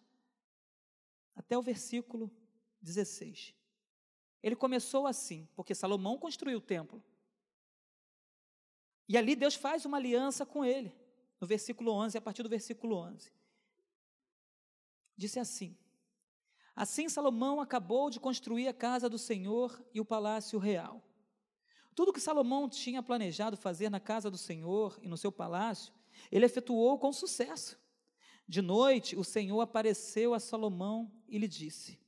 até 1.35 1.57
o 1.57 1.61
versículo 1.61 2.31
16. 2.81 3.53
Ele 4.41 4.55
começou 4.55 5.05
assim, 5.05 5.49
porque 5.53 5.75
Salomão 5.75 6.17
construiu 6.17 6.59
o 6.59 6.61
templo. 6.61 7.03
E 9.09 9.17
ali 9.17 9.35
Deus 9.35 9.55
faz 9.55 9.85
uma 9.85 9.97
aliança 9.97 10.45
com 10.45 10.63
ele, 10.63 10.95
no 11.41 11.47
versículo 11.47 11.91
11, 11.91 12.15
a 12.19 12.21
partir 12.21 12.43
do 12.43 12.49
versículo 12.49 12.95
11. 12.95 13.33
Disse 15.17 15.39
assim: 15.39 15.75
Assim 16.75 17.09
Salomão 17.09 17.59
acabou 17.59 18.11
de 18.11 18.19
construir 18.19 18.67
a 18.67 18.73
casa 18.73 19.09
do 19.09 19.17
Senhor 19.17 19.83
e 19.91 19.99
o 19.99 20.05
palácio 20.05 20.59
real. 20.59 21.03
Tudo 21.95 22.13
que 22.13 22.21
Salomão 22.21 22.69
tinha 22.69 23.01
planejado 23.01 23.57
fazer 23.57 23.89
na 23.89 23.99
casa 23.99 24.29
do 24.29 24.37
Senhor 24.37 24.97
e 25.01 25.07
no 25.07 25.17
seu 25.17 25.31
palácio, 25.31 25.91
ele 26.31 26.45
efetuou 26.45 26.99
com 26.99 27.11
sucesso. 27.11 27.79
De 28.47 28.61
noite, 28.61 29.15
o 29.15 29.23
Senhor 29.23 29.59
apareceu 29.59 30.35
a 30.35 30.39
Salomão 30.39 31.11
e 31.27 31.39
lhe 31.39 31.47
disse: 31.47 31.99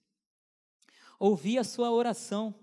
Ouvi 1.19 1.57
a 1.57 1.63
sua 1.63 1.91
oração 1.91 2.53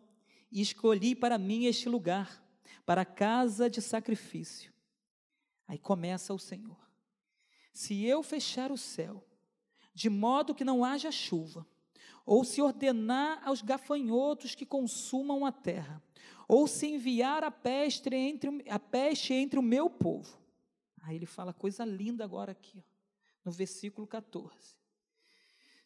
e 0.50 0.60
escolhi 0.60 1.16
para 1.16 1.36
mim 1.38 1.66
este 1.66 1.88
lugar, 1.88 2.42
para 2.88 3.02
a 3.02 3.04
casa 3.04 3.68
de 3.68 3.82
sacrifício. 3.82 4.72
Aí 5.66 5.78
começa 5.78 6.32
o 6.32 6.38
Senhor: 6.38 6.78
Se 7.70 8.02
eu 8.06 8.22
fechar 8.22 8.72
o 8.72 8.78
céu, 8.78 9.22
de 9.92 10.08
modo 10.08 10.54
que 10.54 10.64
não 10.64 10.82
haja 10.82 11.12
chuva, 11.12 11.66
ou 12.24 12.44
se 12.44 12.62
ordenar 12.62 13.46
aos 13.46 13.60
gafanhotos 13.60 14.54
que 14.54 14.64
consumam 14.64 15.44
a 15.44 15.52
terra, 15.52 16.02
ou 16.48 16.66
se 16.66 16.86
enviar 16.86 17.44
a 17.44 17.50
peste 17.50 18.08
entre, 18.14 18.64
a 18.70 18.78
peste 18.78 19.34
entre 19.34 19.58
o 19.58 19.62
meu 19.62 19.90
povo. 19.90 20.40
Aí 21.02 21.14
ele 21.14 21.26
fala 21.26 21.52
coisa 21.52 21.84
linda 21.84 22.24
agora 22.24 22.52
aqui, 22.52 22.78
ó, 22.78 22.90
no 23.44 23.52
versículo 23.52 24.06
14. 24.06 24.50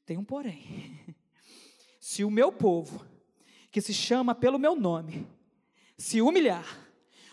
Tem 0.06 0.16
um 0.16 0.24
porém. 0.24 1.16
Se 1.98 2.22
o 2.22 2.30
meu 2.30 2.52
povo, 2.52 3.04
que 3.72 3.80
se 3.80 3.92
chama 3.92 4.34
pelo 4.36 4.58
meu 4.58 4.76
nome, 4.76 5.26
se 5.96 6.20
humilhar, 6.20 6.91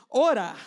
orar, 0.09 0.59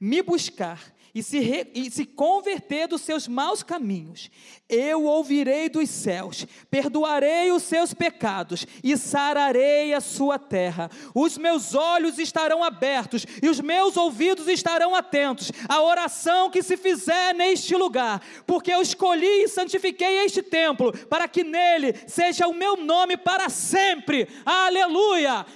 me 0.00 0.22
buscar 0.22 0.80
e 1.16 1.22
se, 1.22 1.38
re, 1.38 1.66
e 1.74 1.90
se 1.90 2.04
converter 2.04 2.86
dos 2.86 3.00
seus 3.00 3.26
maus 3.26 3.62
caminhos, 3.62 4.30
eu 4.68 5.04
ouvirei 5.04 5.66
dos 5.66 5.88
céus, 5.88 6.46
perdoarei 6.70 7.50
os 7.52 7.62
seus 7.62 7.94
pecados 7.94 8.66
e 8.84 8.98
sararei 8.98 9.94
a 9.94 10.00
sua 10.02 10.38
terra. 10.38 10.90
Os 11.14 11.38
meus 11.38 11.74
olhos 11.74 12.18
estarão 12.18 12.62
abertos 12.62 13.24
e 13.42 13.48
os 13.48 13.62
meus 13.62 13.96
ouvidos 13.96 14.46
estarão 14.46 14.94
atentos 14.94 15.50
à 15.66 15.80
oração 15.80 16.50
que 16.50 16.62
se 16.62 16.76
fizer 16.76 17.34
neste 17.34 17.74
lugar, 17.74 18.20
porque 18.46 18.70
eu 18.70 18.82
escolhi 18.82 19.44
e 19.44 19.48
santifiquei 19.48 20.18
este 20.18 20.42
templo 20.42 20.92
para 21.06 21.26
que 21.26 21.42
nele 21.42 21.94
seja 22.06 22.46
o 22.46 22.52
meu 22.52 22.76
nome 22.76 23.16
para 23.16 23.48
sempre. 23.48 24.28
Aleluia! 24.44 25.46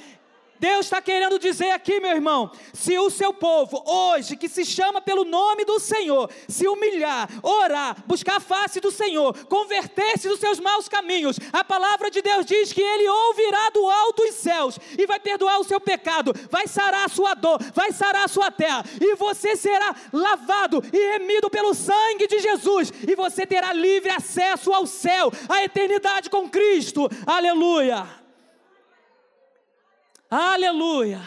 Deus 0.60 0.84
está 0.84 1.00
querendo 1.00 1.38
dizer 1.38 1.70
aqui, 1.70 1.98
meu 2.00 2.10
irmão, 2.10 2.52
se 2.74 2.98
o 2.98 3.08
seu 3.08 3.32
povo 3.32 3.82
hoje, 3.86 4.36
que 4.36 4.46
se 4.46 4.62
chama 4.62 5.00
pelo 5.00 5.24
nome 5.24 5.64
do 5.64 5.80
Senhor, 5.80 6.30
se 6.46 6.68
humilhar, 6.68 7.30
orar, 7.42 7.96
buscar 8.06 8.36
a 8.36 8.40
face 8.40 8.78
do 8.78 8.90
Senhor, 8.90 9.34
converter-se 9.46 10.28
dos 10.28 10.38
seus 10.38 10.60
maus 10.60 10.86
caminhos, 10.86 11.38
a 11.50 11.64
palavra 11.64 12.10
de 12.10 12.20
Deus 12.20 12.44
diz 12.44 12.74
que 12.74 12.82
Ele 12.82 13.08
ouvirá 13.08 13.70
do 13.70 13.88
alto 13.88 14.20
dos 14.20 14.34
céus 14.34 14.78
e 14.98 15.06
vai 15.06 15.18
perdoar 15.18 15.58
o 15.60 15.64
seu 15.64 15.80
pecado, 15.80 16.34
vai 16.50 16.68
sarar 16.68 17.06
a 17.06 17.08
sua 17.08 17.32
dor, 17.32 17.58
vai 17.74 17.90
sarar 17.90 18.26
a 18.26 18.28
sua 18.28 18.50
terra, 18.50 18.84
e 19.00 19.14
você 19.16 19.56
será 19.56 19.94
lavado 20.12 20.84
e 20.92 21.12
remido 21.12 21.48
pelo 21.48 21.72
sangue 21.72 22.26
de 22.26 22.38
Jesus, 22.38 22.92
e 23.08 23.14
você 23.14 23.46
terá 23.46 23.72
livre 23.72 24.10
acesso 24.10 24.74
ao 24.74 24.86
céu, 24.86 25.32
à 25.48 25.64
eternidade 25.64 26.28
com 26.28 26.50
Cristo. 26.50 27.08
Aleluia. 27.26 28.19
Aleluia! 30.30 31.20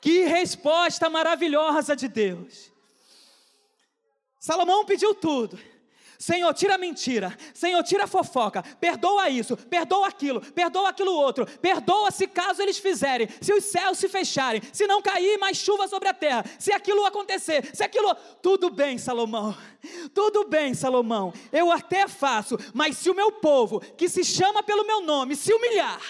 Que 0.00 0.24
resposta 0.24 1.08
maravilhosa 1.08 1.94
de 1.94 2.08
Deus. 2.08 2.72
Salomão 4.38 4.84
pediu 4.84 5.14
tudo. 5.14 5.58
Senhor, 6.18 6.52
tira 6.54 6.74
a 6.74 6.78
mentira. 6.78 7.36
Senhor, 7.52 7.82
tira 7.82 8.04
a 8.04 8.06
fofoca. 8.06 8.62
Perdoa 8.80 9.28
isso, 9.28 9.56
perdoa 9.56 10.08
aquilo, 10.08 10.40
perdoa 10.40 10.88
aquilo 10.88 11.12
outro. 11.12 11.46
Perdoa 11.60 12.10
se 12.10 12.26
caso 12.26 12.62
eles 12.62 12.78
fizerem, 12.78 13.28
se 13.40 13.52
os 13.52 13.64
céus 13.64 13.98
se 13.98 14.08
fecharem, 14.08 14.62
se 14.72 14.86
não 14.86 15.02
cair 15.02 15.38
mais 15.38 15.56
chuva 15.56 15.88
sobre 15.88 16.08
a 16.08 16.14
terra, 16.14 16.44
se 16.58 16.72
aquilo 16.72 17.04
acontecer, 17.04 17.74
se 17.74 17.82
aquilo. 17.82 18.14
Tudo 18.42 18.70
bem, 18.70 18.98
Salomão. 18.98 19.56
Tudo 20.14 20.46
bem, 20.46 20.74
Salomão. 20.74 21.32
Eu 21.52 21.70
até 21.70 22.08
faço, 22.08 22.58
mas 22.72 22.96
se 22.96 23.10
o 23.10 23.14
meu 23.14 23.32
povo, 23.32 23.80
que 23.80 24.08
se 24.08 24.24
chama 24.24 24.62
pelo 24.62 24.86
meu 24.86 25.00
nome, 25.02 25.36
se 25.36 25.52
humilhar, 25.52 26.00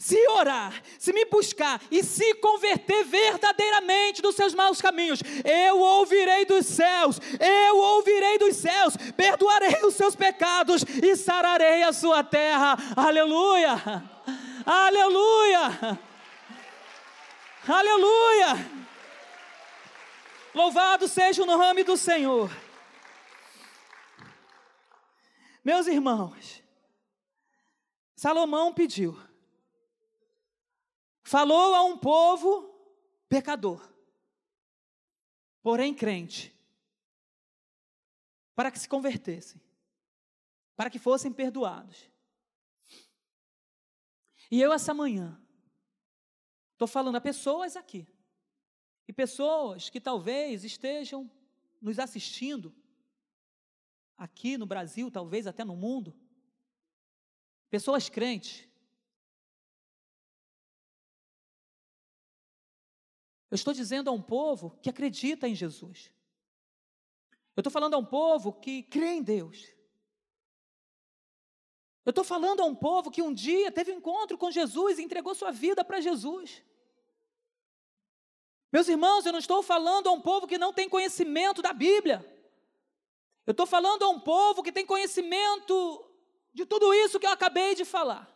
se 0.00 0.16
orar, 0.30 0.82
se 0.98 1.12
me 1.12 1.26
buscar 1.26 1.78
e 1.90 2.02
se 2.02 2.32
converter 2.36 3.04
verdadeiramente 3.04 4.22
dos 4.22 4.34
seus 4.34 4.54
maus 4.54 4.80
caminhos, 4.80 5.20
eu 5.44 5.78
ouvirei 5.78 6.46
dos 6.46 6.64
céus, 6.64 7.20
eu 7.38 7.76
ouvirei 7.76 8.38
dos 8.38 8.56
céus, 8.56 8.96
perdoarei 9.14 9.84
os 9.84 9.94
seus 9.94 10.16
pecados 10.16 10.82
e 11.02 11.14
sararei 11.16 11.82
a 11.82 11.92
sua 11.92 12.24
terra. 12.24 12.78
Aleluia! 12.96 13.74
Aleluia! 14.64 15.98
Aleluia! 17.68 18.70
Louvado 20.54 21.08
seja 21.08 21.42
o 21.42 21.46
nome 21.46 21.84
do 21.84 21.98
Senhor. 21.98 22.50
Meus 25.62 25.86
irmãos, 25.86 26.62
Salomão 28.16 28.72
pediu 28.72 29.28
falou 31.30 31.76
a 31.76 31.84
um 31.84 31.96
povo 31.96 32.74
pecador, 33.28 33.88
porém 35.62 35.94
crente, 35.94 36.52
para 38.52 38.68
que 38.68 38.80
se 38.80 38.88
convertessem, 38.88 39.62
para 40.74 40.90
que 40.90 40.98
fossem 40.98 41.32
perdoados. 41.32 42.10
E 44.50 44.60
eu, 44.60 44.72
essa 44.72 44.92
manhã, 44.92 45.40
estou 46.72 46.88
falando 46.88 47.14
a 47.14 47.20
pessoas 47.20 47.76
aqui, 47.76 48.08
e 49.06 49.12
pessoas 49.12 49.88
que 49.88 50.00
talvez 50.00 50.64
estejam 50.64 51.30
nos 51.80 52.00
assistindo, 52.00 52.74
aqui 54.16 54.58
no 54.58 54.66
Brasil, 54.66 55.12
talvez 55.12 55.46
até 55.46 55.64
no 55.64 55.76
mundo, 55.76 56.12
pessoas 57.70 58.08
crentes, 58.08 58.68
Eu 63.50 63.56
estou 63.56 63.74
dizendo 63.74 64.08
a 64.08 64.12
um 64.12 64.22
povo 64.22 64.78
que 64.80 64.88
acredita 64.88 65.48
em 65.48 65.54
Jesus. 65.54 66.12
Eu 67.56 67.62
estou 67.62 67.70
falando 67.72 67.94
a 67.94 67.98
um 67.98 68.04
povo 68.04 68.52
que 68.52 68.82
crê 68.84 69.14
em 69.14 69.22
Deus. 69.22 69.68
Eu 72.04 72.10
estou 72.10 72.24
falando 72.24 72.60
a 72.60 72.64
um 72.64 72.74
povo 72.74 73.10
que 73.10 73.20
um 73.20 73.34
dia 73.34 73.70
teve 73.72 73.92
um 73.92 73.98
encontro 73.98 74.38
com 74.38 74.50
Jesus 74.50 74.98
e 74.98 75.02
entregou 75.02 75.34
sua 75.34 75.50
vida 75.50 75.84
para 75.84 76.00
Jesus. 76.00 76.62
Meus 78.72 78.88
irmãos, 78.88 79.26
eu 79.26 79.32
não 79.32 79.40
estou 79.40 79.62
falando 79.62 80.08
a 80.08 80.12
um 80.12 80.20
povo 80.20 80.46
que 80.46 80.56
não 80.56 80.72
tem 80.72 80.88
conhecimento 80.88 81.60
da 81.60 81.72
Bíblia. 81.72 82.24
Eu 83.44 83.50
estou 83.50 83.66
falando 83.66 84.04
a 84.04 84.08
um 84.08 84.20
povo 84.20 84.62
que 84.62 84.70
tem 84.70 84.86
conhecimento 84.86 86.08
de 86.54 86.64
tudo 86.64 86.94
isso 86.94 87.18
que 87.18 87.26
eu 87.26 87.32
acabei 87.32 87.74
de 87.74 87.84
falar. 87.84 88.29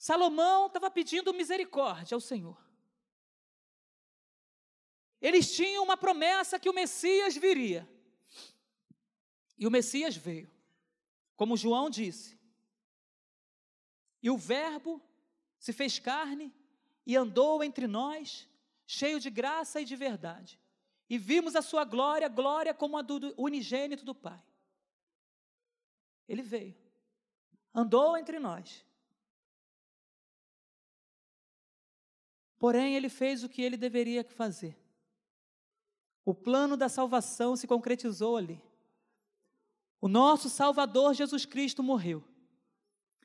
Salomão 0.00 0.66
estava 0.66 0.90
pedindo 0.90 1.34
misericórdia 1.34 2.14
ao 2.14 2.22
Senhor. 2.22 2.58
Eles 5.20 5.54
tinham 5.54 5.84
uma 5.84 5.94
promessa 5.94 6.58
que 6.58 6.70
o 6.70 6.72
Messias 6.72 7.36
viria. 7.36 7.86
E 9.58 9.66
o 9.66 9.70
Messias 9.70 10.16
veio, 10.16 10.50
como 11.36 11.54
João 11.54 11.90
disse. 11.90 12.40
E 14.22 14.30
o 14.30 14.38
Verbo 14.38 15.02
se 15.58 15.70
fez 15.70 15.98
carne 15.98 16.50
e 17.04 17.14
andou 17.14 17.62
entre 17.62 17.86
nós, 17.86 18.48
cheio 18.86 19.20
de 19.20 19.28
graça 19.28 19.82
e 19.82 19.84
de 19.84 19.96
verdade. 19.96 20.58
E 21.10 21.18
vimos 21.18 21.54
a 21.54 21.60
sua 21.60 21.84
glória, 21.84 22.26
glória 22.26 22.72
como 22.72 22.96
a 22.96 23.02
do 23.02 23.34
unigênito 23.36 24.06
do 24.06 24.14
Pai. 24.14 24.42
Ele 26.26 26.40
veio, 26.40 26.74
andou 27.74 28.16
entre 28.16 28.38
nós. 28.38 28.88
Porém, 32.60 32.94
ele 32.94 33.08
fez 33.08 33.42
o 33.42 33.48
que 33.48 33.62
ele 33.62 33.78
deveria 33.78 34.22
fazer. 34.22 34.76
O 36.26 36.34
plano 36.34 36.76
da 36.76 36.90
salvação 36.90 37.56
se 37.56 37.66
concretizou 37.66 38.36
ali. 38.36 38.62
O 39.98 40.06
nosso 40.06 40.50
Salvador 40.50 41.14
Jesus 41.14 41.46
Cristo 41.46 41.82
morreu. 41.82 42.22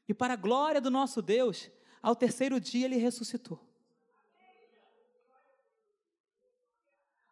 E 0.07 0.13
para 0.13 0.35
a 0.35 0.37
glória 0.37 0.79
do 0.79 0.89
nosso 0.89 1.21
Deus, 1.21 1.69
ao 2.01 2.15
terceiro 2.15 2.61
dia 2.61 2.85
ele 2.85 2.95
ressuscitou. 2.95 3.59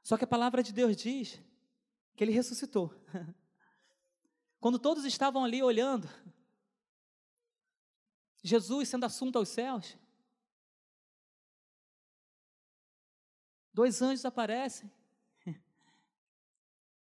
Só 0.03 0.17
que 0.17 0.25
a 0.25 0.27
palavra 0.27 0.61
de 0.61 0.73
Deus 0.73 0.97
diz 0.97 1.39
que 2.17 2.23
ele 2.25 2.33
ressuscitou. 2.33 2.93
Quando 4.59 4.77
todos 4.77 5.05
estavam 5.05 5.45
ali 5.45 5.63
olhando, 5.63 6.09
Jesus 8.41 8.89
sendo 8.89 9.05
assunto 9.05 9.37
aos 9.37 9.47
céus, 9.47 9.95
dois 13.73 14.01
anjos 14.01 14.23
aparecem 14.25 14.91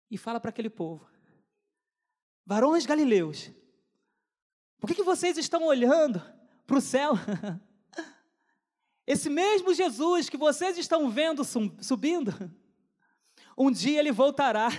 e 0.10 0.18
fala 0.18 0.40
para 0.40 0.50
aquele 0.50 0.70
povo: 0.70 1.10
Varões 2.46 2.86
galileus, 2.86 3.52
por 4.80 4.88
que, 4.88 4.96
que 4.96 5.04
vocês 5.04 5.38
estão 5.38 5.66
olhando 5.66 6.22
para 6.66 6.78
o 6.78 6.82
céu? 6.82 7.14
Esse 9.06 9.30
mesmo 9.30 9.74
Jesus 9.74 10.30
que 10.30 10.38
vocês 10.38 10.78
estão 10.78 11.10
vendo 11.10 11.44
subindo, 11.44 12.32
um 13.58 13.72
dia 13.72 14.00
ele 14.00 14.12
voltará. 14.12 14.70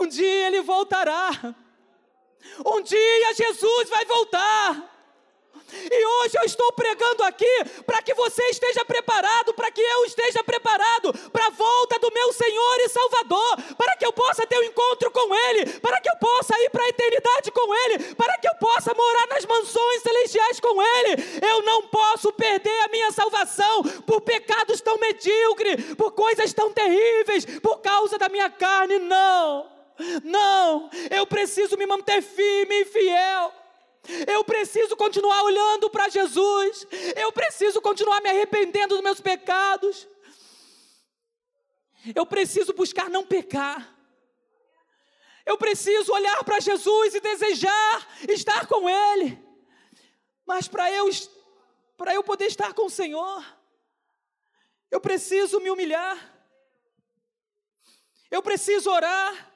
Um 0.00 0.06
dia 0.06 0.48
ele 0.48 0.62
voltará. 0.62 1.30
Um 2.64 2.82
dia 2.82 3.34
Jesus 3.34 3.88
vai 3.88 4.04
voltar. 4.04 4.95
E 5.72 6.06
hoje 6.06 6.38
eu 6.38 6.44
estou 6.44 6.72
pregando 6.72 7.22
aqui 7.24 7.64
para 7.84 8.02
que 8.02 8.14
você 8.14 8.42
esteja 8.50 8.84
preparado, 8.84 9.54
para 9.54 9.70
que 9.70 9.80
eu 9.80 10.04
esteja 10.04 10.42
preparado 10.44 11.12
para 11.30 11.46
a 11.46 11.50
volta 11.50 11.98
do 11.98 12.12
meu 12.12 12.32
Senhor 12.32 12.76
e 12.80 12.88
Salvador, 12.88 13.56
para 13.76 13.96
que 13.96 14.06
eu 14.06 14.12
possa 14.12 14.46
ter 14.46 14.58
um 14.58 14.64
encontro 14.64 15.10
com 15.10 15.34
Ele, 15.34 15.66
para 15.80 16.00
que 16.00 16.08
eu 16.08 16.16
possa 16.16 16.58
ir 16.60 16.70
para 16.70 16.84
a 16.84 16.88
eternidade 16.88 17.50
com 17.50 17.74
Ele, 17.74 18.14
para 18.14 18.38
que 18.38 18.48
eu 18.48 18.54
possa 18.56 18.94
morar 18.94 19.26
nas 19.28 19.44
mansões 19.44 20.02
celestiais 20.02 20.60
com 20.60 20.82
Ele. 20.82 21.22
Eu 21.46 21.62
não 21.62 21.82
posso 21.88 22.32
perder 22.32 22.80
a 22.84 22.88
minha 22.88 23.10
salvação 23.10 23.82
por 24.06 24.20
pecados 24.20 24.80
tão 24.80 24.98
medíocres, 24.98 25.94
por 25.94 26.12
coisas 26.12 26.52
tão 26.52 26.72
terríveis, 26.72 27.44
por 27.60 27.78
causa 27.80 28.18
da 28.18 28.28
minha 28.28 28.50
carne, 28.50 28.98
não. 28.98 29.76
Não, 30.22 30.90
eu 31.10 31.26
preciso 31.26 31.76
me 31.76 31.86
manter 31.86 32.20
firme 32.20 32.82
e 32.82 32.84
fiel. 32.84 33.52
Eu 34.26 34.44
preciso 34.44 34.96
continuar 34.96 35.42
olhando 35.42 35.90
para 35.90 36.08
Jesus. 36.08 36.86
Eu 37.16 37.32
preciso 37.32 37.80
continuar 37.80 38.20
me 38.20 38.28
arrependendo 38.28 38.94
dos 38.94 39.02
meus 39.02 39.20
pecados. 39.20 40.06
Eu 42.14 42.24
preciso 42.24 42.72
buscar 42.72 43.10
não 43.10 43.24
pecar. 43.24 43.94
Eu 45.44 45.56
preciso 45.56 46.12
olhar 46.12 46.42
para 46.44 46.60
Jesus 46.60 47.14
e 47.14 47.20
desejar 47.20 48.08
estar 48.28 48.66
com 48.66 48.88
Ele. 48.88 49.38
Mas 50.44 50.68
para 50.68 50.90
eu, 50.92 51.08
para 51.96 52.14
eu 52.14 52.22
poder 52.22 52.46
estar 52.46 52.74
com 52.74 52.86
o 52.86 52.90
Senhor, 52.90 53.44
eu 54.90 55.00
preciso 55.00 55.60
me 55.60 55.70
humilhar. 55.70 56.34
Eu 58.30 58.42
preciso 58.42 58.90
orar. 58.90 59.52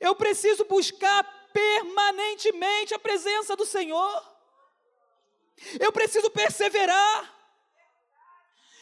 Eu 0.00 0.14
preciso 0.14 0.64
buscar 0.64 1.41
permanentemente 1.52 2.94
a 2.94 2.98
presença 2.98 3.56
do 3.56 3.66
Senhor. 3.66 4.32
Eu 5.78 5.92
preciso 5.92 6.30
perseverar. 6.30 7.32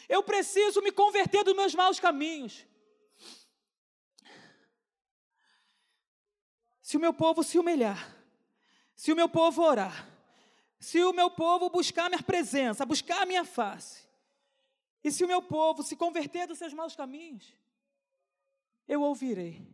Eu 0.07 0.23
preciso 0.23 0.81
me 0.81 0.91
converter 0.91 1.43
dos 1.43 1.55
meus 1.55 1.73
maus 1.73 1.99
caminhos. 1.99 2.65
Se 6.81 6.97
o 6.97 6.99
meu 6.99 7.13
povo 7.13 7.41
se 7.43 7.57
humilhar, 7.57 8.13
se 8.95 9.13
o 9.13 9.15
meu 9.15 9.29
povo 9.29 9.61
orar, 9.61 10.09
se 10.77 11.01
o 11.03 11.13
meu 11.13 11.29
povo 11.31 11.69
buscar 11.69 12.09
minha 12.09 12.21
presença, 12.21 12.85
buscar 12.85 13.21
a 13.21 13.25
minha 13.25 13.45
face, 13.45 14.05
e 15.01 15.11
se 15.11 15.23
o 15.23 15.27
meu 15.27 15.41
povo 15.41 15.83
se 15.83 15.95
converter 15.95 16.47
dos 16.47 16.57
seus 16.57 16.73
maus 16.73 16.95
caminhos, 16.95 17.55
eu 18.87 19.01
ouvirei 19.01 19.65